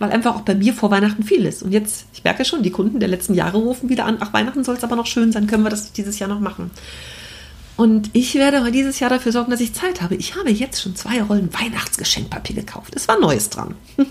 weil 0.00 0.10
einfach 0.10 0.34
auch 0.34 0.40
bei 0.40 0.56
mir 0.56 0.74
vor 0.74 0.90
Weihnachten 0.90 1.22
viel 1.22 1.46
ist. 1.46 1.62
Und 1.62 1.70
jetzt, 1.70 2.06
ich 2.12 2.24
merke 2.24 2.44
schon, 2.44 2.64
die 2.64 2.72
Kunden 2.72 2.98
der 2.98 3.08
letzten 3.08 3.32
Jahre 3.32 3.58
rufen 3.58 3.88
wieder 3.88 4.06
an, 4.06 4.16
ach, 4.18 4.32
Weihnachten 4.32 4.64
soll 4.64 4.74
es 4.74 4.82
aber 4.82 4.96
noch 4.96 5.06
schön 5.06 5.30
sein, 5.30 5.46
können 5.46 5.62
wir 5.62 5.70
das 5.70 5.92
dieses 5.92 6.18
Jahr 6.18 6.28
noch 6.28 6.40
machen. 6.40 6.72
Und 7.76 8.10
ich 8.12 8.34
werde 8.34 8.70
dieses 8.72 8.98
Jahr 8.98 9.10
dafür 9.10 9.30
sorgen, 9.30 9.52
dass 9.52 9.60
ich 9.60 9.72
Zeit 9.72 10.02
habe. 10.02 10.16
Ich 10.16 10.34
habe 10.36 10.50
jetzt 10.50 10.82
schon 10.82 10.96
zwei 10.96 11.22
Rollen 11.22 11.54
Weihnachtsgeschenkpapier 11.54 12.56
gekauft. 12.56 12.94
Es 12.96 13.06
war 13.06 13.20
Neues 13.20 13.50
dran. 13.50 13.76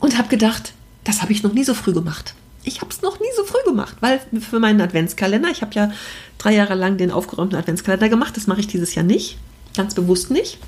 und 0.00 0.18
habe 0.18 0.28
gedacht, 0.28 0.72
das 1.04 1.22
habe 1.22 1.32
ich 1.32 1.42
noch 1.42 1.52
nie 1.52 1.64
so 1.64 1.74
früh 1.74 1.92
gemacht. 1.92 2.34
Ich 2.64 2.80
habe 2.80 2.90
es 2.90 3.02
noch 3.02 3.18
nie 3.20 3.28
so 3.36 3.44
früh 3.44 3.62
gemacht, 3.64 3.96
weil 4.00 4.20
für 4.40 4.58
meinen 4.58 4.80
Adventskalender, 4.80 5.50
ich 5.50 5.62
habe 5.62 5.74
ja 5.74 5.90
drei 6.36 6.54
Jahre 6.54 6.74
lang 6.74 6.98
den 6.98 7.10
aufgeräumten 7.10 7.58
Adventskalender 7.58 8.08
gemacht, 8.08 8.36
das 8.36 8.46
mache 8.46 8.60
ich 8.60 8.66
dieses 8.66 8.94
Jahr 8.94 9.04
nicht, 9.04 9.38
ganz 9.76 9.94
bewusst 9.94 10.30
nicht. 10.30 10.58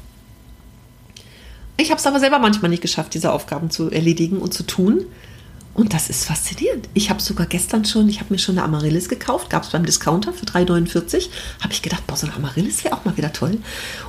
Ich 1.76 1.90
habe 1.90 1.98
es 1.98 2.06
aber 2.06 2.20
selber 2.20 2.38
manchmal 2.38 2.70
nicht 2.70 2.82
geschafft, 2.82 3.14
diese 3.14 3.32
Aufgaben 3.32 3.70
zu 3.70 3.90
erledigen 3.90 4.38
und 4.38 4.52
zu 4.52 4.64
tun. 4.64 5.06
Und 5.80 5.94
das 5.94 6.10
ist 6.10 6.26
faszinierend. 6.26 6.90
Ich 6.92 7.08
habe 7.08 7.22
sogar 7.22 7.46
gestern 7.46 7.86
schon, 7.86 8.06
ich 8.10 8.20
habe 8.20 8.34
mir 8.34 8.38
schon 8.38 8.58
eine 8.58 8.66
Amaryllis 8.66 9.08
gekauft, 9.08 9.48
gab 9.48 9.62
es 9.62 9.70
beim 9.70 9.86
Discounter 9.86 10.30
für 10.34 10.44
3,49. 10.44 11.30
Habe 11.62 11.72
ich 11.72 11.80
gedacht, 11.80 12.06
boah, 12.06 12.18
so 12.18 12.26
eine 12.26 12.36
Amaryllis 12.36 12.84
wäre 12.84 12.94
auch 12.94 13.06
mal 13.06 13.16
wieder 13.16 13.32
toll. 13.32 13.56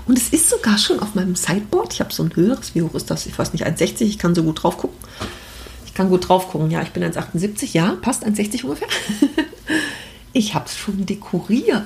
Und 0.05 0.17
es 0.17 0.27
ist 0.33 0.49
sogar 0.49 0.77
schon 0.77 0.99
auf 0.99 1.15
meinem 1.15 1.37
Sideboard. 1.37 1.93
Ich 1.93 2.01
habe 2.01 2.11
so 2.11 2.23
ein 2.23 2.35
höheres, 2.35 2.75
wie 2.75 2.81
hoch 2.81 2.93
ist 2.93 3.09
das? 3.09 3.25
Ich 3.25 3.39
weiß 3.39 3.53
nicht, 3.53 3.65
1,60. 3.65 4.01
Ich 4.01 4.17
kann 4.17 4.35
so 4.35 4.43
gut 4.43 4.61
drauf 4.61 4.79
gucken. 4.79 4.97
Ich 5.85 5.93
kann 5.93 6.09
gut 6.09 6.27
drauf 6.27 6.49
gucken. 6.49 6.69
Ja, 6.71 6.81
ich 6.81 6.89
bin 6.89 7.05
1,78. 7.05 7.69
Ja, 7.71 7.95
passt 8.01 8.25
1,60 8.25 8.65
ungefähr. 8.65 8.89
ich 10.33 10.53
habe 10.53 10.65
es 10.65 10.75
schon 10.75 11.05
dekoriert. 11.05 11.85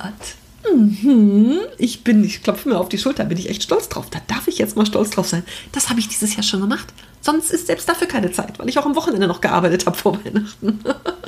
Mhm. 0.75 1.60
Ich 1.77 2.04
bin, 2.04 2.24
ich 2.24 2.42
klopfe 2.42 2.70
mir 2.70 2.80
auf 2.80 2.89
die 2.89 2.98
Schulter, 2.98 3.24
bin 3.25 3.38
ich 3.38 3.51
echt 3.51 3.62
stolz 3.62 3.88
drauf. 3.88 4.08
Da 4.10 4.20
darf 4.25 4.48
ich 4.48 4.58
jetzt 4.58 4.75
mal 4.77 4.88
stolz 4.88 5.12
drauf 5.12 5.27
sein. 5.27 5.44
Das 5.74 5.92
habe 5.92 6.00
ich 6.00 6.08
dieses 6.08 6.36
Jahr 6.36 6.42
schon 6.42 6.62
gemacht. 6.62 6.92
Sonst 7.25 7.50
ist 7.50 7.65
selbst 7.65 7.89
dafür 7.89 8.08
keine 8.08 8.32
Zeit, 8.32 8.60
weil 8.60 8.70
ich 8.70 8.77
auch 8.77 8.86
am 8.86 8.96
Wochenende 8.96 9.25
noch 9.25 9.41
gearbeitet 9.41 9.88
habe 9.88 9.98
vor 9.98 10.24
Weihnachten. 10.24 10.79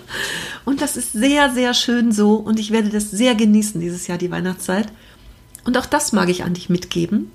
Und 0.66 0.82
das 0.82 0.96
ist 0.96 1.12
sehr, 1.14 1.52
sehr 1.52 1.74
schön 1.74 2.12
so. 2.12 2.36
Und 2.36 2.60
ich 2.60 2.70
werde 2.70 2.90
das 2.90 3.10
sehr 3.10 3.34
genießen 3.34 3.82
dieses 3.82 4.06
Jahr, 4.06 4.20
die 4.20 4.30
Weihnachtszeit. 4.30 4.90
Und 5.66 5.76
auch 5.76 5.88
das 5.88 6.12
mag 6.12 6.30
ich 6.30 6.44
an 6.44 6.54
dich 6.54 6.70
mitgeben. 6.70 7.32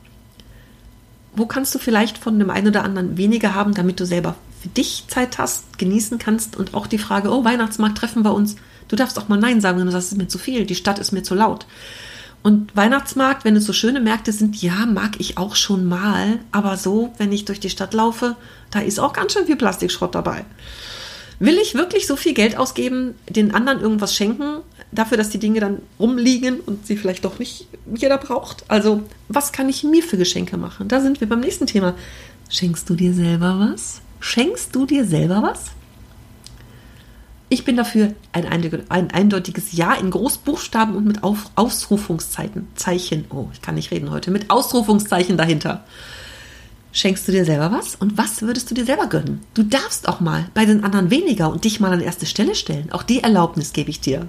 Wo 1.35 1.47
kannst 1.47 1.75
du 1.75 1.81
vielleicht 1.81 2.19
von 2.19 2.39
dem 2.39 2.51
einen 2.51 2.69
oder 2.69 2.85
anderen 2.85 3.17
weniger 3.17 3.57
haben, 3.57 3.75
damit 3.75 3.99
du 3.99 4.07
selber 4.07 4.37
für 4.61 4.69
dich 4.69 5.07
Zeit 5.09 5.39
hast, 5.39 5.77
genießen 5.79 6.19
kannst 6.19 6.57
und 6.57 6.75
auch 6.75 6.87
die 6.87 6.99
Frage, 6.99 7.31
oh, 7.33 7.45
Weihnachtsmarkt 7.45 7.99
treffen 7.99 8.23
wir 8.23 8.33
uns 8.33 8.55
Du 8.93 8.97
darfst 8.97 9.19
auch 9.19 9.29
mal 9.29 9.39
Nein 9.39 9.63
sagen, 9.63 9.79
wenn 9.79 9.87
du 9.87 9.93
sagst, 9.93 10.09
es 10.09 10.13
ist 10.13 10.19
mir 10.19 10.29
zu 10.29 10.39
viel, 10.39 10.67
die 10.67 10.75
Stadt 10.75 10.99
ist 10.99 11.13
mir 11.13 11.23
zu 11.23 11.35
laut. 11.35 11.65
Und 12.43 12.75
Weihnachtsmarkt, 12.75 13.45
wenn 13.45 13.55
es 13.55 13.65
so 13.65 13.73
schöne 13.73 14.01
Märkte 14.01 14.33
sind, 14.33 14.61
ja, 14.61 14.85
mag 14.87 15.21
ich 15.21 15.39
auch 15.39 15.55
schon 15.55 15.87
mal. 15.87 16.41
Aber 16.51 16.77
so, 16.77 17.13
wenn 17.19 17.31
ich 17.31 17.45
durch 17.45 17.61
die 17.61 17.71
Stadt 17.71 17.95
laufe, 17.95 18.37
da 18.71 18.81
ist 18.81 18.99
auch 18.99 19.13
ganz 19.13 19.33
schön 19.33 19.47
viel 19.47 19.57
Plastikschrott 19.57 20.15
dabei. 20.15 20.45
Will 21.39 21.59
ich 21.59 21.75
wirklich 21.75 22.07
so 22.07 22.17
viel 22.17 22.35
Geld 22.35 22.57
ausgeben, 22.57 23.15
den 23.29 23.55
anderen 23.55 23.81
irgendwas 23.81 24.15
schenken, 24.15 24.59
dafür, 24.93 25.17
dass 25.17 25.31
die 25.31 25.39
Dinge 25.39 25.61
dann 25.61 25.83
rumliegen 25.99 26.61
und 26.61 26.87
sie 26.87 26.97
vielleicht 26.97 27.25
doch 27.25 27.39
nicht 27.39 27.67
jeder 27.95 28.19
braucht? 28.19 28.65
Also, 28.69 29.03
was 29.29 29.53
kann 29.53 29.69
ich 29.69 29.85
mir 29.85 30.03
für 30.03 30.17
Geschenke 30.17 30.57
machen? 30.57 30.89
Da 30.89 31.01
sind 31.01 31.21
wir 31.21 31.29
beim 31.29 31.41
nächsten 31.41 31.67
Thema. 31.67 31.95
Schenkst 32.49 32.89
du 32.91 32.95
dir 32.95 33.15
selber 33.15 33.59
was? 33.59 34.01
Schenkst 34.21 34.75
du 34.75 34.87
dir 34.87 35.05
selber 35.05 35.43
was? 35.43 35.67
Ich 37.53 37.67
bin 37.67 37.77
dafür 37.77 38.15
ein, 38.33 38.47
ein 38.47 39.11
eindeutiges 39.11 39.73
Ja 39.73 39.93
in 39.93 40.11
Großbuchstaben 40.11 40.97
und 40.97 41.05
mit 41.05 41.23
Auf, 41.23 41.51
Ausrufungszeichen. 41.55 42.67
Zeichen. 42.77 43.27
Oh, 43.29 43.49
ich 43.53 43.61
kann 43.61 43.75
nicht 43.75 43.91
reden 43.91 44.11
heute. 44.11 44.31
Mit 44.31 44.49
Ausrufungszeichen 44.49 45.37
dahinter. 45.37 45.85
Schenkst 46.93 47.29
du 47.29 47.33
dir 47.33 47.45
selber 47.45 47.71
was? 47.71 47.95
Und 47.95 48.17
was 48.17 48.41
würdest 48.41 48.71
du 48.71 48.75
dir 48.75 48.87
selber 48.87 49.07
gönnen? 49.07 49.43
Du 49.53 49.65
darfst 49.65 50.09
auch 50.09 50.21
mal 50.21 50.47
bei 50.55 50.65
den 50.65 50.83
anderen 50.83 51.11
weniger 51.11 51.51
und 51.51 51.65
dich 51.65 51.79
mal 51.79 51.93
an 51.93 52.01
erste 52.01 52.25
Stelle 52.25 52.55
stellen. 52.55 52.91
Auch 52.91 53.03
die 53.03 53.23
Erlaubnis 53.23 53.75
gebe 53.75 53.91
ich 53.91 54.01
dir. 54.01 54.29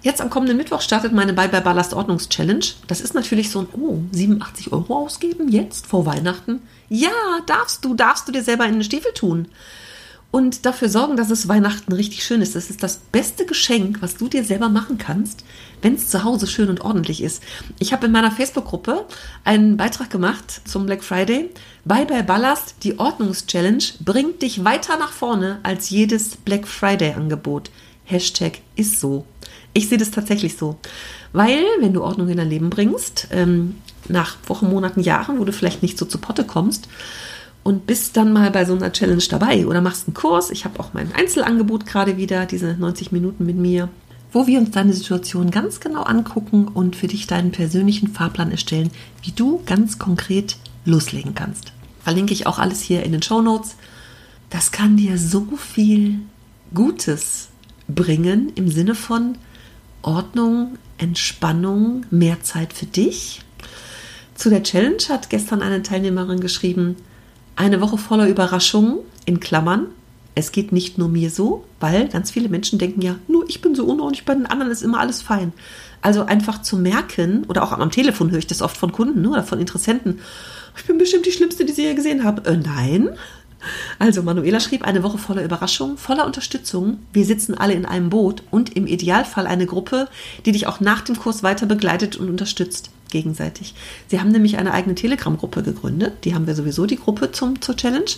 Jetzt 0.00 0.22
am 0.22 0.30
kommenden 0.30 0.56
Mittwoch 0.56 0.80
startet 0.80 1.12
meine 1.12 1.34
Bye 1.34 1.50
Bye 1.50 1.60
Ballast 1.60 1.92
Ordnungs 1.92 2.30
Challenge. 2.30 2.64
Das 2.86 3.02
ist 3.02 3.12
natürlich 3.12 3.50
so 3.50 3.58
ein, 3.58 3.68
oh, 3.74 3.98
87 4.12 4.72
Euro 4.72 4.96
ausgeben 4.96 5.48
jetzt 5.48 5.86
vor 5.86 6.06
Weihnachten. 6.06 6.62
Ja, 6.88 7.10
darfst 7.46 7.84
du, 7.84 7.92
darfst 7.92 8.26
du 8.26 8.32
dir 8.32 8.42
selber 8.42 8.64
in 8.64 8.72
den 8.72 8.84
Stiefel 8.84 9.12
tun 9.12 9.48
und 10.36 10.66
dafür 10.66 10.90
sorgen, 10.90 11.16
dass 11.16 11.30
es 11.30 11.48
Weihnachten 11.48 11.94
richtig 11.94 12.22
schön 12.22 12.42
ist. 12.42 12.54
Das 12.54 12.68
ist 12.68 12.82
das 12.82 12.98
beste 12.98 13.46
Geschenk, 13.46 14.02
was 14.02 14.18
du 14.18 14.28
dir 14.28 14.44
selber 14.44 14.68
machen 14.68 14.98
kannst, 14.98 15.46
wenn 15.80 15.94
es 15.94 16.08
zu 16.08 16.24
Hause 16.24 16.46
schön 16.46 16.68
und 16.68 16.82
ordentlich 16.82 17.22
ist. 17.22 17.42
Ich 17.78 17.94
habe 17.94 18.04
in 18.04 18.12
meiner 18.12 18.30
Facebook-Gruppe 18.30 19.06
einen 19.44 19.78
Beitrag 19.78 20.10
gemacht 20.10 20.60
zum 20.66 20.84
Black 20.84 21.02
Friday. 21.02 21.48
Bye 21.86 22.04
Bye 22.04 22.22
Ballast, 22.22 22.74
die 22.82 22.98
Ordnungschallenge 22.98 23.82
bringt 24.04 24.42
dich 24.42 24.62
weiter 24.62 24.98
nach 24.98 25.12
vorne 25.12 25.58
als 25.62 25.88
jedes 25.88 26.36
Black 26.36 26.68
Friday-Angebot. 26.68 27.70
Hashtag 28.04 28.58
ist 28.74 29.00
so. 29.00 29.24
Ich 29.72 29.88
sehe 29.88 29.96
das 29.96 30.10
tatsächlich 30.10 30.58
so. 30.58 30.76
Weil, 31.32 31.64
wenn 31.80 31.94
du 31.94 32.02
Ordnung 32.02 32.28
in 32.28 32.36
dein 32.36 32.50
Leben 32.50 32.68
bringst, 32.68 33.28
ähm, 33.30 33.76
nach 34.06 34.36
Wochen, 34.48 34.68
Monaten, 34.68 35.00
Jahren, 35.00 35.38
wo 35.38 35.46
du 35.46 35.52
vielleicht 35.54 35.82
nicht 35.82 35.96
so 35.96 36.04
zu 36.04 36.18
Potte 36.18 36.44
kommst, 36.44 36.88
und 37.66 37.84
bist 37.84 38.16
dann 38.16 38.32
mal 38.32 38.52
bei 38.52 38.64
so 38.64 38.76
einer 38.76 38.92
Challenge 38.92 39.24
dabei 39.28 39.66
oder 39.66 39.80
machst 39.80 40.06
einen 40.06 40.14
Kurs. 40.14 40.52
Ich 40.52 40.64
habe 40.64 40.78
auch 40.78 40.92
mein 40.92 41.12
Einzelangebot 41.12 41.84
gerade 41.84 42.16
wieder, 42.16 42.46
diese 42.46 42.74
90 42.74 43.10
Minuten 43.10 43.44
mit 43.44 43.56
mir, 43.56 43.88
wo 44.30 44.46
wir 44.46 44.60
uns 44.60 44.70
deine 44.70 44.92
Situation 44.92 45.50
ganz 45.50 45.80
genau 45.80 46.04
angucken 46.04 46.68
und 46.68 46.94
für 46.94 47.08
dich 47.08 47.26
deinen 47.26 47.50
persönlichen 47.50 48.06
Fahrplan 48.06 48.52
erstellen, 48.52 48.92
wie 49.24 49.32
du 49.32 49.62
ganz 49.66 49.98
konkret 49.98 50.58
loslegen 50.84 51.34
kannst. 51.34 51.72
Verlinke 52.04 52.34
ich 52.34 52.46
auch 52.46 52.60
alles 52.60 52.82
hier 52.82 53.02
in 53.02 53.10
den 53.10 53.22
Show 53.22 53.42
Notes. 53.42 53.74
Das 54.48 54.70
kann 54.70 54.96
dir 54.96 55.18
so 55.18 55.48
viel 55.56 56.20
Gutes 56.72 57.48
bringen 57.88 58.52
im 58.54 58.70
Sinne 58.70 58.94
von 58.94 59.38
Ordnung, 60.02 60.78
Entspannung, 60.98 62.06
mehr 62.12 62.44
Zeit 62.44 62.72
für 62.72 62.86
dich. 62.86 63.40
Zu 64.36 64.50
der 64.50 64.62
Challenge 64.62 65.02
hat 65.08 65.30
gestern 65.30 65.62
eine 65.62 65.82
Teilnehmerin 65.82 66.38
geschrieben, 66.38 66.94
eine 67.56 67.80
Woche 67.80 67.98
voller 67.98 68.28
Überraschungen, 68.28 68.98
in 69.24 69.40
Klammern. 69.40 69.88
Es 70.34 70.52
geht 70.52 70.70
nicht 70.70 70.98
nur 70.98 71.08
mir 71.08 71.30
so, 71.30 71.64
weil 71.80 72.08
ganz 72.08 72.30
viele 72.30 72.48
Menschen 72.50 72.78
denken 72.78 73.00
ja, 73.00 73.16
nur 73.26 73.48
ich 73.48 73.62
bin 73.62 73.74
so 73.74 73.86
unordentlich, 73.86 74.26
bei 74.26 74.34
den 74.34 74.46
anderen 74.46 74.70
ist 74.70 74.82
immer 74.82 75.00
alles 75.00 75.22
fein. 75.22 75.52
Also 76.02 76.26
einfach 76.26 76.60
zu 76.60 76.76
merken, 76.76 77.44
oder 77.48 77.62
auch 77.62 77.72
am 77.72 77.90
Telefon 77.90 78.30
höre 78.30 78.38
ich 78.38 78.46
das 78.46 78.60
oft 78.62 78.76
von 78.76 78.92
Kunden 78.92 79.22
ne, 79.22 79.30
oder 79.30 79.42
von 79.42 79.58
Interessenten, 79.58 80.20
ich 80.76 80.84
bin 80.84 80.98
bestimmt 80.98 81.24
die 81.24 81.32
Schlimmste, 81.32 81.64
die 81.64 81.72
Sie 81.72 81.82
hier 81.82 81.94
gesehen 81.94 82.22
haben. 82.22 82.44
Äh, 82.44 82.58
nein. 82.58 83.10
Also 83.98 84.22
Manuela 84.22 84.60
schrieb 84.60 84.84
eine 84.84 85.02
Woche 85.02 85.16
voller 85.16 85.42
Überraschungen, 85.42 85.96
voller 85.96 86.26
Unterstützung. 86.26 86.98
Wir 87.14 87.24
sitzen 87.24 87.54
alle 87.54 87.72
in 87.72 87.86
einem 87.86 88.10
Boot 88.10 88.42
und 88.50 88.76
im 88.76 88.86
Idealfall 88.86 89.46
eine 89.46 89.64
Gruppe, 89.64 90.08
die 90.44 90.52
dich 90.52 90.66
auch 90.66 90.80
nach 90.80 91.00
dem 91.00 91.18
Kurs 91.18 91.42
weiter 91.42 91.64
begleitet 91.64 92.16
und 92.16 92.28
unterstützt 92.28 92.90
gegenseitig. 93.10 93.74
Sie 94.08 94.20
haben 94.20 94.30
nämlich 94.30 94.58
eine 94.58 94.72
eigene 94.72 94.94
Telegram-Gruppe 94.94 95.62
gegründet. 95.62 96.24
Die 96.24 96.34
haben 96.34 96.46
wir 96.46 96.54
sowieso, 96.54 96.86
die 96.86 96.96
Gruppe 96.96 97.32
zum, 97.32 97.60
zur 97.60 97.76
Challenge. 97.76 98.10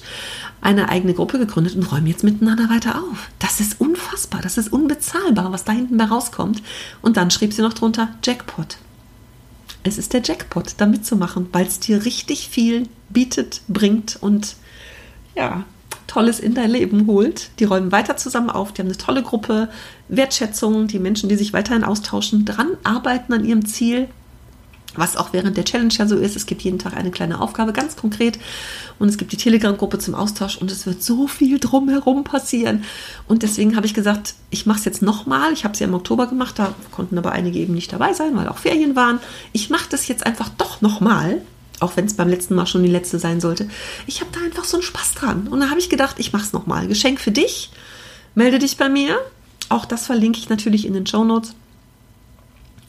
Eine 0.60 0.88
eigene 0.88 1.14
Gruppe 1.14 1.38
gegründet 1.38 1.76
und 1.76 1.90
räumen 1.90 2.06
jetzt 2.06 2.24
miteinander 2.24 2.68
weiter 2.70 2.96
auf. 2.96 3.30
Das 3.38 3.60
ist 3.60 3.80
unfassbar, 3.80 4.40
das 4.42 4.58
ist 4.58 4.72
unbezahlbar, 4.72 5.52
was 5.52 5.64
da 5.64 5.72
hinten 5.72 5.96
bei 5.96 6.04
rauskommt. 6.04 6.62
Und 7.02 7.16
dann 7.16 7.30
schrieb 7.30 7.52
sie 7.52 7.62
noch 7.62 7.74
drunter 7.74 8.08
Jackpot. 8.24 8.78
Es 9.84 9.98
ist 9.98 10.12
der 10.12 10.22
Jackpot, 10.22 10.74
da 10.78 10.86
mitzumachen, 10.86 11.48
weil 11.52 11.66
es 11.66 11.80
dir 11.80 12.04
richtig 12.04 12.48
viel 12.48 12.88
bietet, 13.08 13.62
bringt 13.68 14.18
und 14.20 14.56
ja, 15.34 15.64
Tolles 16.08 16.40
in 16.40 16.54
dein 16.54 16.70
Leben 16.70 17.06
holt. 17.06 17.50
Die 17.60 17.64
räumen 17.64 17.92
weiter 17.92 18.16
zusammen 18.16 18.50
auf, 18.50 18.72
die 18.72 18.82
haben 18.82 18.88
eine 18.88 18.96
tolle 18.96 19.22
Gruppe, 19.22 19.68
Wertschätzung, 20.08 20.88
die 20.88 20.98
Menschen, 20.98 21.28
die 21.28 21.36
sich 21.36 21.52
weiterhin 21.52 21.84
austauschen, 21.84 22.44
dran 22.44 22.76
arbeiten 22.82 23.32
an 23.32 23.44
ihrem 23.44 23.66
Ziel 23.66 24.08
was 24.98 25.16
auch 25.16 25.32
während 25.32 25.56
der 25.56 25.64
Challenge 25.64 25.92
ja 25.96 26.06
so 26.06 26.16
ist. 26.16 26.36
Es 26.36 26.46
gibt 26.46 26.62
jeden 26.62 26.78
Tag 26.78 26.96
eine 26.96 27.10
kleine 27.10 27.40
Aufgabe, 27.40 27.72
ganz 27.72 27.96
konkret. 27.96 28.38
Und 28.98 29.08
es 29.08 29.18
gibt 29.18 29.32
die 29.32 29.36
Telegram-Gruppe 29.36 29.98
zum 29.98 30.14
Austausch 30.14 30.56
und 30.58 30.70
es 30.70 30.86
wird 30.86 31.02
so 31.02 31.26
viel 31.28 31.58
drumherum 31.58 32.24
passieren. 32.24 32.84
Und 33.26 33.42
deswegen 33.42 33.76
habe 33.76 33.86
ich 33.86 33.94
gesagt, 33.94 34.34
ich 34.50 34.66
mache 34.66 34.78
es 34.78 34.84
jetzt 34.84 35.02
nochmal. 35.02 35.52
Ich 35.52 35.64
habe 35.64 35.74
es 35.74 35.80
ja 35.80 35.86
im 35.86 35.94
Oktober 35.94 36.26
gemacht, 36.26 36.58
da 36.58 36.74
konnten 36.90 37.16
aber 37.18 37.32
einige 37.32 37.58
eben 37.58 37.74
nicht 37.74 37.92
dabei 37.92 38.12
sein, 38.12 38.36
weil 38.36 38.48
auch 38.48 38.58
Ferien 38.58 38.96
waren. 38.96 39.20
Ich 39.52 39.70
mache 39.70 39.88
das 39.90 40.08
jetzt 40.08 40.26
einfach 40.26 40.48
doch 40.50 40.80
nochmal. 40.80 41.42
auch 41.80 41.96
wenn 41.96 42.06
es 42.06 42.14
beim 42.14 42.28
letzten 42.28 42.54
Mal 42.54 42.66
schon 42.66 42.82
die 42.82 42.90
letzte 42.90 43.18
sein 43.18 43.40
sollte. 43.40 43.68
Ich 44.06 44.20
habe 44.20 44.30
da 44.32 44.40
einfach 44.40 44.64
so 44.64 44.76
einen 44.76 44.82
Spaß 44.82 45.14
dran. 45.14 45.48
Und 45.48 45.60
da 45.60 45.70
habe 45.70 45.78
ich 45.78 45.88
gedacht, 45.88 46.16
ich 46.18 46.32
mache 46.32 46.44
es 46.44 46.52
nochmal. 46.52 46.88
Geschenk 46.88 47.20
für 47.20 47.30
dich. 47.30 47.70
Melde 48.34 48.58
dich 48.58 48.76
bei 48.76 48.88
mir. 48.88 49.16
Auch 49.68 49.84
das 49.84 50.06
verlinke 50.06 50.38
ich 50.38 50.48
natürlich 50.48 50.86
in 50.86 50.94
den 50.94 51.06
Show 51.06 51.24
Notes. 51.24 51.54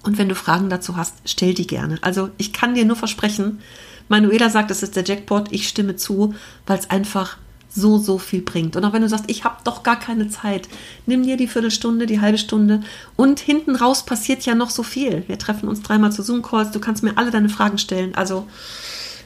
Und 0.10 0.18
wenn 0.18 0.28
du 0.28 0.34
Fragen 0.34 0.72
dazu 0.72 0.98
hast, 0.98 1.13
stell 1.24 1.54
die 1.54 1.68
gerne. 1.68 2.00
Also 2.01 2.32
ich 2.39 2.51
kann 2.51 2.74
dir 2.74 2.84
nur 2.84 2.96
versprechen, 2.96 3.60
Manuela 4.08 4.50
sagt, 4.50 4.72
es 4.72 4.82
ist 4.82 4.96
der 4.96 5.04
Jackpot. 5.04 5.51
Ich 5.51 5.68
stimme 5.68 5.98
zu, 5.98 6.34
weil 6.66 6.80
es 6.80 6.89
einfach 6.89 7.38
so, 7.70 8.00
so 8.00 8.18
viel 8.18 8.42
bringt. 8.42 8.75
Und 8.75 8.84
auch 8.86 8.92
wenn 8.92 9.04
du 9.04 9.08
sagst, 9.08 9.25
ich 9.28 9.44
habe 9.44 9.58
doch 9.66 9.84
gar 9.84 10.00
keine 10.00 10.28
Zeit, 10.28 10.68
nimm 11.06 11.22
dir 11.22 11.38
die 11.38 11.46
Viertelstunde, 11.46 12.08
die 12.08 12.22
halbe 12.22 12.39
Stunde. 12.39 12.82
Und 13.18 13.39
hinten 13.39 13.75
raus 13.75 14.04
passiert 14.04 14.48
ja 14.48 14.56
noch 14.56 14.72
so 14.72 14.82
viel. 14.82 15.25
Wir 15.28 15.38
treffen 15.38 15.70
uns 15.70 15.84
dreimal 15.84 16.12
zu 16.12 16.24
Zoom-Calls. 16.24 16.72
Du 16.72 16.80
kannst 16.80 17.04
mir 17.04 17.16
alle 17.16 17.30
deine 17.30 17.50
Fragen 17.50 17.78
stellen. 17.78 18.16
Also 18.16 18.48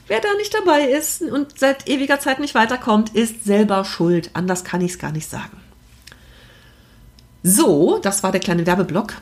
wer 0.09 0.19
da 0.19 0.33
nicht 0.37 0.53
dabei 0.53 0.81
ist 0.81 1.21
und 1.21 1.57
seit 1.57 1.87
ewiger 1.87 2.19
Zeit 2.19 2.41
nicht 2.41 2.55
weiterkommt, 2.55 3.15
ist 3.15 3.45
selber 3.45 3.85
schuld. 3.85 4.31
Anders 4.33 4.65
kann 4.65 4.81
ich 4.81 4.91
es 4.91 4.99
gar 4.99 5.13
nicht 5.13 5.29
sagen. 5.29 5.61
So, 7.41 7.99
das 7.99 8.21
war 8.21 8.33
der 8.33 8.41
kleine 8.41 8.65
Werbeblock. 8.65 9.13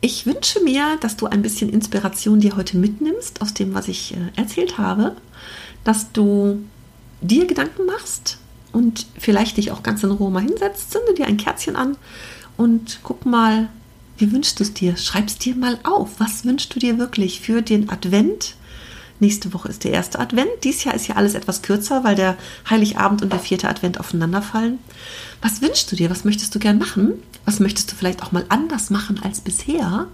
Ich 0.00 0.26
wünsche 0.26 0.60
mir, 0.62 0.96
dass 1.00 1.16
du 1.16 1.26
ein 1.26 1.42
bisschen 1.42 1.70
Inspiration 1.70 2.40
dir 2.40 2.56
heute 2.56 2.76
mitnimmst 2.76 3.42
aus 3.42 3.54
dem, 3.54 3.74
was 3.74 3.88
ich 3.88 4.14
äh, 4.14 4.18
erzählt 4.36 4.78
habe, 4.78 5.16
dass 5.82 6.12
du 6.12 6.62
dir 7.20 7.46
Gedanken 7.46 7.86
machst 7.86 8.38
und 8.72 9.06
vielleicht 9.18 9.56
dich 9.56 9.72
auch 9.72 9.82
ganz 9.82 10.04
in 10.04 10.12
Ruhe 10.12 10.30
mal 10.30 10.42
hinsetzt, 10.42 10.92
zünde 10.92 11.14
dir 11.14 11.26
ein 11.26 11.36
Kerzchen 11.36 11.74
an 11.74 11.96
und 12.56 13.00
guck 13.02 13.26
mal, 13.26 13.70
wie 14.18 14.30
wünschst 14.30 14.58
du 14.58 14.64
es 14.64 14.74
dir? 14.74 14.96
Schreib 14.96 15.28
es 15.28 15.38
dir 15.38 15.54
mal 15.54 15.78
auf. 15.84 16.18
Was 16.18 16.44
wünschst 16.44 16.74
du 16.74 16.80
dir 16.80 16.98
wirklich 16.98 17.40
für 17.40 17.62
den 17.62 17.88
Advent? 17.88 18.56
Nächste 19.20 19.52
Woche 19.52 19.68
ist 19.68 19.84
der 19.84 19.92
erste 19.92 20.18
Advent. 20.18 20.48
Dies 20.62 20.84
Jahr 20.84 20.94
ist 20.94 21.08
ja 21.08 21.16
alles 21.16 21.34
etwas 21.34 21.62
kürzer, 21.62 22.04
weil 22.04 22.14
der 22.14 22.36
Heiligabend 22.70 23.22
und 23.22 23.32
der 23.32 23.40
vierte 23.40 23.68
Advent 23.68 23.98
aufeinanderfallen. 23.98 24.78
Was 25.42 25.60
wünschst 25.60 25.90
du 25.90 25.96
dir? 25.96 26.10
Was 26.10 26.24
möchtest 26.24 26.54
du 26.54 26.58
gern 26.58 26.78
machen? 26.78 27.14
Was 27.44 27.60
möchtest 27.60 27.90
du 27.90 27.96
vielleicht 27.96 28.22
auch 28.22 28.32
mal 28.32 28.44
anders 28.48 28.90
machen 28.90 29.20
als 29.22 29.40
bisher? 29.40 30.06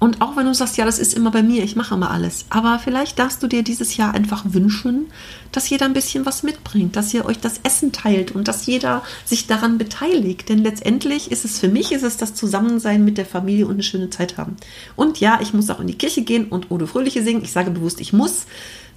Und 0.00 0.22
auch 0.22 0.34
wenn 0.34 0.46
du 0.46 0.54
sagst, 0.54 0.78
ja, 0.78 0.86
das 0.86 0.98
ist 0.98 1.12
immer 1.12 1.30
bei 1.30 1.42
mir, 1.42 1.62
ich 1.62 1.76
mache 1.76 1.94
immer 1.94 2.10
alles. 2.10 2.46
Aber 2.48 2.80
vielleicht 2.82 3.18
darfst 3.18 3.42
du 3.42 3.46
dir 3.46 3.62
dieses 3.62 3.98
Jahr 3.98 4.14
einfach 4.14 4.44
wünschen, 4.48 5.12
dass 5.52 5.68
jeder 5.68 5.84
ein 5.84 5.92
bisschen 5.92 6.24
was 6.24 6.42
mitbringt, 6.42 6.96
dass 6.96 7.12
ihr 7.12 7.26
euch 7.26 7.38
das 7.38 7.60
Essen 7.64 7.92
teilt 7.92 8.32
und 8.32 8.48
dass 8.48 8.64
jeder 8.64 9.02
sich 9.26 9.46
daran 9.46 9.76
beteiligt. 9.76 10.48
Denn 10.48 10.60
letztendlich 10.60 11.30
ist 11.30 11.44
es 11.44 11.58
für 11.58 11.68
mich, 11.68 11.92
ist 11.92 12.02
es 12.02 12.16
das 12.16 12.34
Zusammensein 12.34 13.04
mit 13.04 13.18
der 13.18 13.26
Familie 13.26 13.66
und 13.66 13.74
eine 13.74 13.82
schöne 13.82 14.08
Zeit 14.08 14.38
haben. 14.38 14.56
Und 14.96 15.20
ja, 15.20 15.38
ich 15.42 15.52
muss 15.52 15.68
auch 15.68 15.80
in 15.80 15.86
die 15.86 15.98
Kirche 15.98 16.22
gehen 16.22 16.46
und 16.46 16.70
Ode 16.70 16.86
Fröhliche 16.86 17.22
singen. 17.22 17.44
Ich 17.44 17.52
sage 17.52 17.70
bewusst, 17.70 18.00
ich 18.00 18.14
muss, 18.14 18.46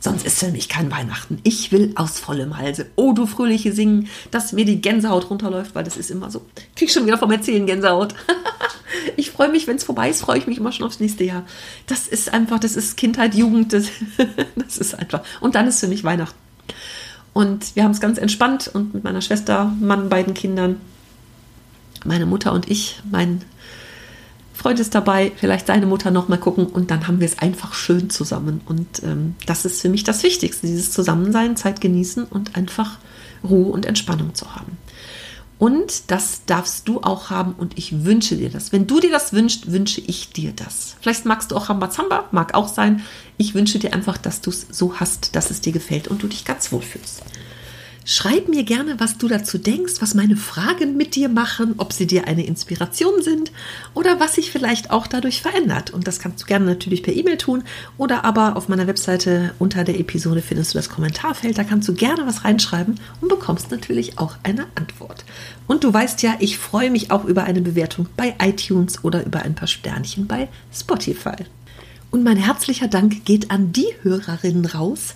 Sonst 0.03 0.25
ist 0.25 0.39
für 0.39 0.51
mich 0.51 0.67
kein 0.67 0.91
Weihnachten. 0.91 1.39
Ich 1.43 1.71
will 1.71 1.93
aus 1.95 2.19
vollem 2.19 2.57
Halse. 2.57 2.87
Oh, 2.97 3.13
du 3.13 3.25
Fröhliche 3.25 3.71
singen, 3.71 4.09
dass 4.31 4.51
mir 4.51 4.65
die 4.65 4.81
Gänsehaut 4.81 5.29
runterläuft, 5.29 5.75
weil 5.75 5.85
das 5.85 5.95
ist 5.95 6.11
immer 6.11 6.29
so. 6.29 6.41
Krieg 6.75 6.91
schon 6.91 7.05
wieder 7.05 7.17
vom 7.17 7.31
Erzählen 7.31 7.65
Gänsehaut. 7.65 8.13
ich 9.23 9.31
freue 9.31 9.49
mich, 9.49 9.67
wenn 9.67 9.77
es 9.77 9.85
vorbei 9.85 10.09
ist, 10.09 10.21
freue 10.21 10.37
ich 10.37 10.47
mich 10.47 10.57
immer 10.57 10.73
schon 10.73 10.85
aufs 10.85 10.99
nächste 10.99 11.23
Jahr. 11.23 11.43
Das 11.87 12.07
ist 12.07 12.33
einfach, 12.33 12.59
das 12.59 12.75
ist 12.75 12.97
Kindheit, 12.97 13.35
Jugend, 13.35 13.71
das, 13.71 13.85
das 14.55 14.77
ist 14.77 14.95
einfach. 14.95 15.21
Und 15.39 15.55
dann 15.55 15.65
ist 15.65 15.79
für 15.79 15.87
mich 15.87 16.03
Weihnachten. 16.03 16.37
Und 17.31 17.75
wir 17.75 17.85
haben 17.85 17.91
es 17.91 18.01
ganz 18.01 18.17
entspannt 18.17 18.69
und 18.71 18.93
mit 18.93 19.05
meiner 19.05 19.21
Schwester, 19.21 19.73
Mann, 19.79 20.09
beiden 20.09 20.33
Kindern, 20.33 20.81
meine 22.03 22.25
Mutter 22.25 22.51
und 22.51 22.69
ich, 22.69 22.99
mein 23.09 23.41
Freund 24.53 24.79
ist 24.81 24.93
dabei, 24.93 25.31
vielleicht 25.37 25.67
seine 25.67 25.85
Mutter 25.85 26.11
noch 26.11 26.27
mal 26.27 26.37
gucken 26.37 26.65
und 26.67 26.91
dann 26.91 27.07
haben 27.07 27.21
wir 27.21 27.25
es 27.25 27.39
einfach 27.39 27.73
schön 27.73 28.09
zusammen. 28.09 28.59
Und 28.65 29.01
ähm, 29.03 29.35
das 29.45 29.63
ist 29.63 29.81
für 29.81 29.89
mich 29.89 30.03
das 30.03 30.21
Wichtigste, 30.21 30.67
dieses 30.67 30.91
Zusammensein, 30.91 31.55
Zeit 31.55 31.79
genießen 31.79 32.25
und 32.25 32.57
einfach 32.57 32.97
Ruhe 33.41 33.71
und 33.71 33.85
Entspannung 33.85 34.35
zu 34.35 34.53
haben. 34.53 34.77
Und 35.63 36.11
das 36.11 36.41
darfst 36.45 36.89
du 36.89 36.99
auch 37.03 37.29
haben 37.29 37.53
und 37.53 37.77
ich 37.77 38.03
wünsche 38.03 38.35
dir 38.35 38.49
das. 38.49 38.73
Wenn 38.73 38.85
du 38.85 38.99
dir 38.99 39.11
das 39.11 39.31
wünschst, 39.31 39.71
wünsche 39.71 40.01
ich 40.01 40.31
dir 40.31 40.51
das. 40.51 40.97
Vielleicht 40.99 41.23
magst 41.23 41.51
du 41.51 41.55
auch 41.55 41.69
Rambazamba, 41.69 42.25
mag 42.31 42.53
auch 42.53 42.67
sein. 42.67 43.01
Ich 43.37 43.55
wünsche 43.55 43.79
dir 43.79 43.93
einfach, 43.93 44.17
dass 44.17 44.41
du 44.41 44.49
es 44.49 44.67
so 44.69 44.99
hast, 44.99 45.37
dass 45.37 45.51
es 45.51 45.61
dir 45.61 45.71
gefällt 45.71 46.09
und 46.09 46.21
du 46.21 46.27
dich 46.27 46.43
ganz 46.43 46.73
wohl 46.73 46.81
fühlst. 46.81 47.23
Schreib 48.05 48.49
mir 48.49 48.63
gerne, 48.63 48.99
was 48.99 49.17
du 49.17 49.29
dazu 49.29 49.57
denkst, 49.57 49.93
was 49.99 50.13
meine 50.13 50.35
Fragen 50.35 50.97
mit 50.97 51.15
dir 51.15 51.29
machen, 51.29 51.75
ob 51.77 51.93
sie 51.93 52.05
dir 52.05 52.27
eine 52.27 52.45
Inspiration 52.45 53.21
sind 53.21 53.53
oder 53.93 54.19
was 54.19 54.35
sich 54.35 54.51
vielleicht 54.51 54.91
auch 54.91 55.07
dadurch 55.07 55.41
verändert. 55.41 55.91
Und 55.91 56.05
das 56.05 56.19
kannst 56.19 56.41
du 56.41 56.45
gerne 56.45 56.65
natürlich 56.65 57.01
per 57.01 57.13
E-Mail 57.13 57.37
tun 57.37 57.63
oder 57.97 58.25
aber 58.25 58.57
auf 58.57 58.67
meiner 58.67 58.87
Webseite 58.87 59.53
unter 59.57 59.85
der 59.85 59.99
Episode 59.99 60.41
findest 60.41 60.73
du 60.73 60.79
das 60.79 60.89
Kommentarfeld. 60.89 61.57
Da 61.57 61.63
kannst 61.63 61.87
du 61.87 61.93
gerne 61.93 62.27
was 62.27 62.43
reinschreiben 62.43 62.99
und 63.21 63.29
bekommst 63.29 63.71
natürlich 63.71 64.19
auch 64.19 64.35
eine 64.43 64.65
Antwort. 64.75 65.23
Und 65.67 65.85
du 65.85 65.93
weißt 65.93 66.23
ja, 66.23 66.35
ich 66.39 66.57
freue 66.57 66.91
mich 66.91 67.09
auch 67.09 67.23
über 67.23 67.45
eine 67.45 67.61
Bewertung 67.61 68.07
bei 68.17 68.35
iTunes 68.41 69.05
oder 69.05 69.25
über 69.25 69.43
ein 69.43 69.55
paar 69.55 69.69
Sternchen 69.69 70.27
bei 70.27 70.49
Spotify. 70.73 71.45
Und 72.13 72.23
mein 72.23 72.37
herzlicher 72.37 72.87
Dank 72.87 73.25
geht 73.25 73.49
an 73.49 73.71
die 73.71 73.87
Hörerinnen 74.03 74.65
raus, 74.65 75.15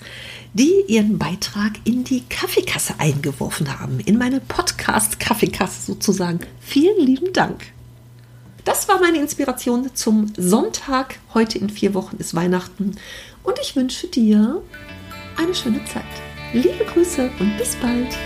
die 0.58 0.86
ihren 0.88 1.20
Beitrag 1.20 1.74
in 1.84 2.04
die 2.04 2.24
Kaffeekasse 2.28 2.96
eingeworfen 2.98 3.80
haben, 3.80 4.00
in 4.00 4.18
meine 4.18 4.40
Podcast-Kaffeekasse 4.40 5.86
sozusagen. 5.86 6.40
Vielen 6.60 7.00
lieben 7.06 7.32
Dank. 7.32 7.68
Das 8.66 8.90
war 8.90 9.00
meine 9.00 9.20
Inspiration 9.20 9.92
zum 9.94 10.34
Sonntag. 10.36 11.20
Heute 11.36 11.60
in 11.60 11.70
vier 11.70 11.94
Wochen 11.94 12.18
ist 12.18 12.34
Weihnachten 12.34 12.96
und 13.44 13.60
ich 13.62 13.76
wünsche 13.76 14.08
dir 14.08 14.64
eine 15.38 15.54
schöne 15.54 15.86
Zeit. 15.86 16.04
Liebe 16.54 16.86
Grüße 16.86 17.30
und 17.40 17.58
bis 17.58 17.76
bald. 17.76 18.18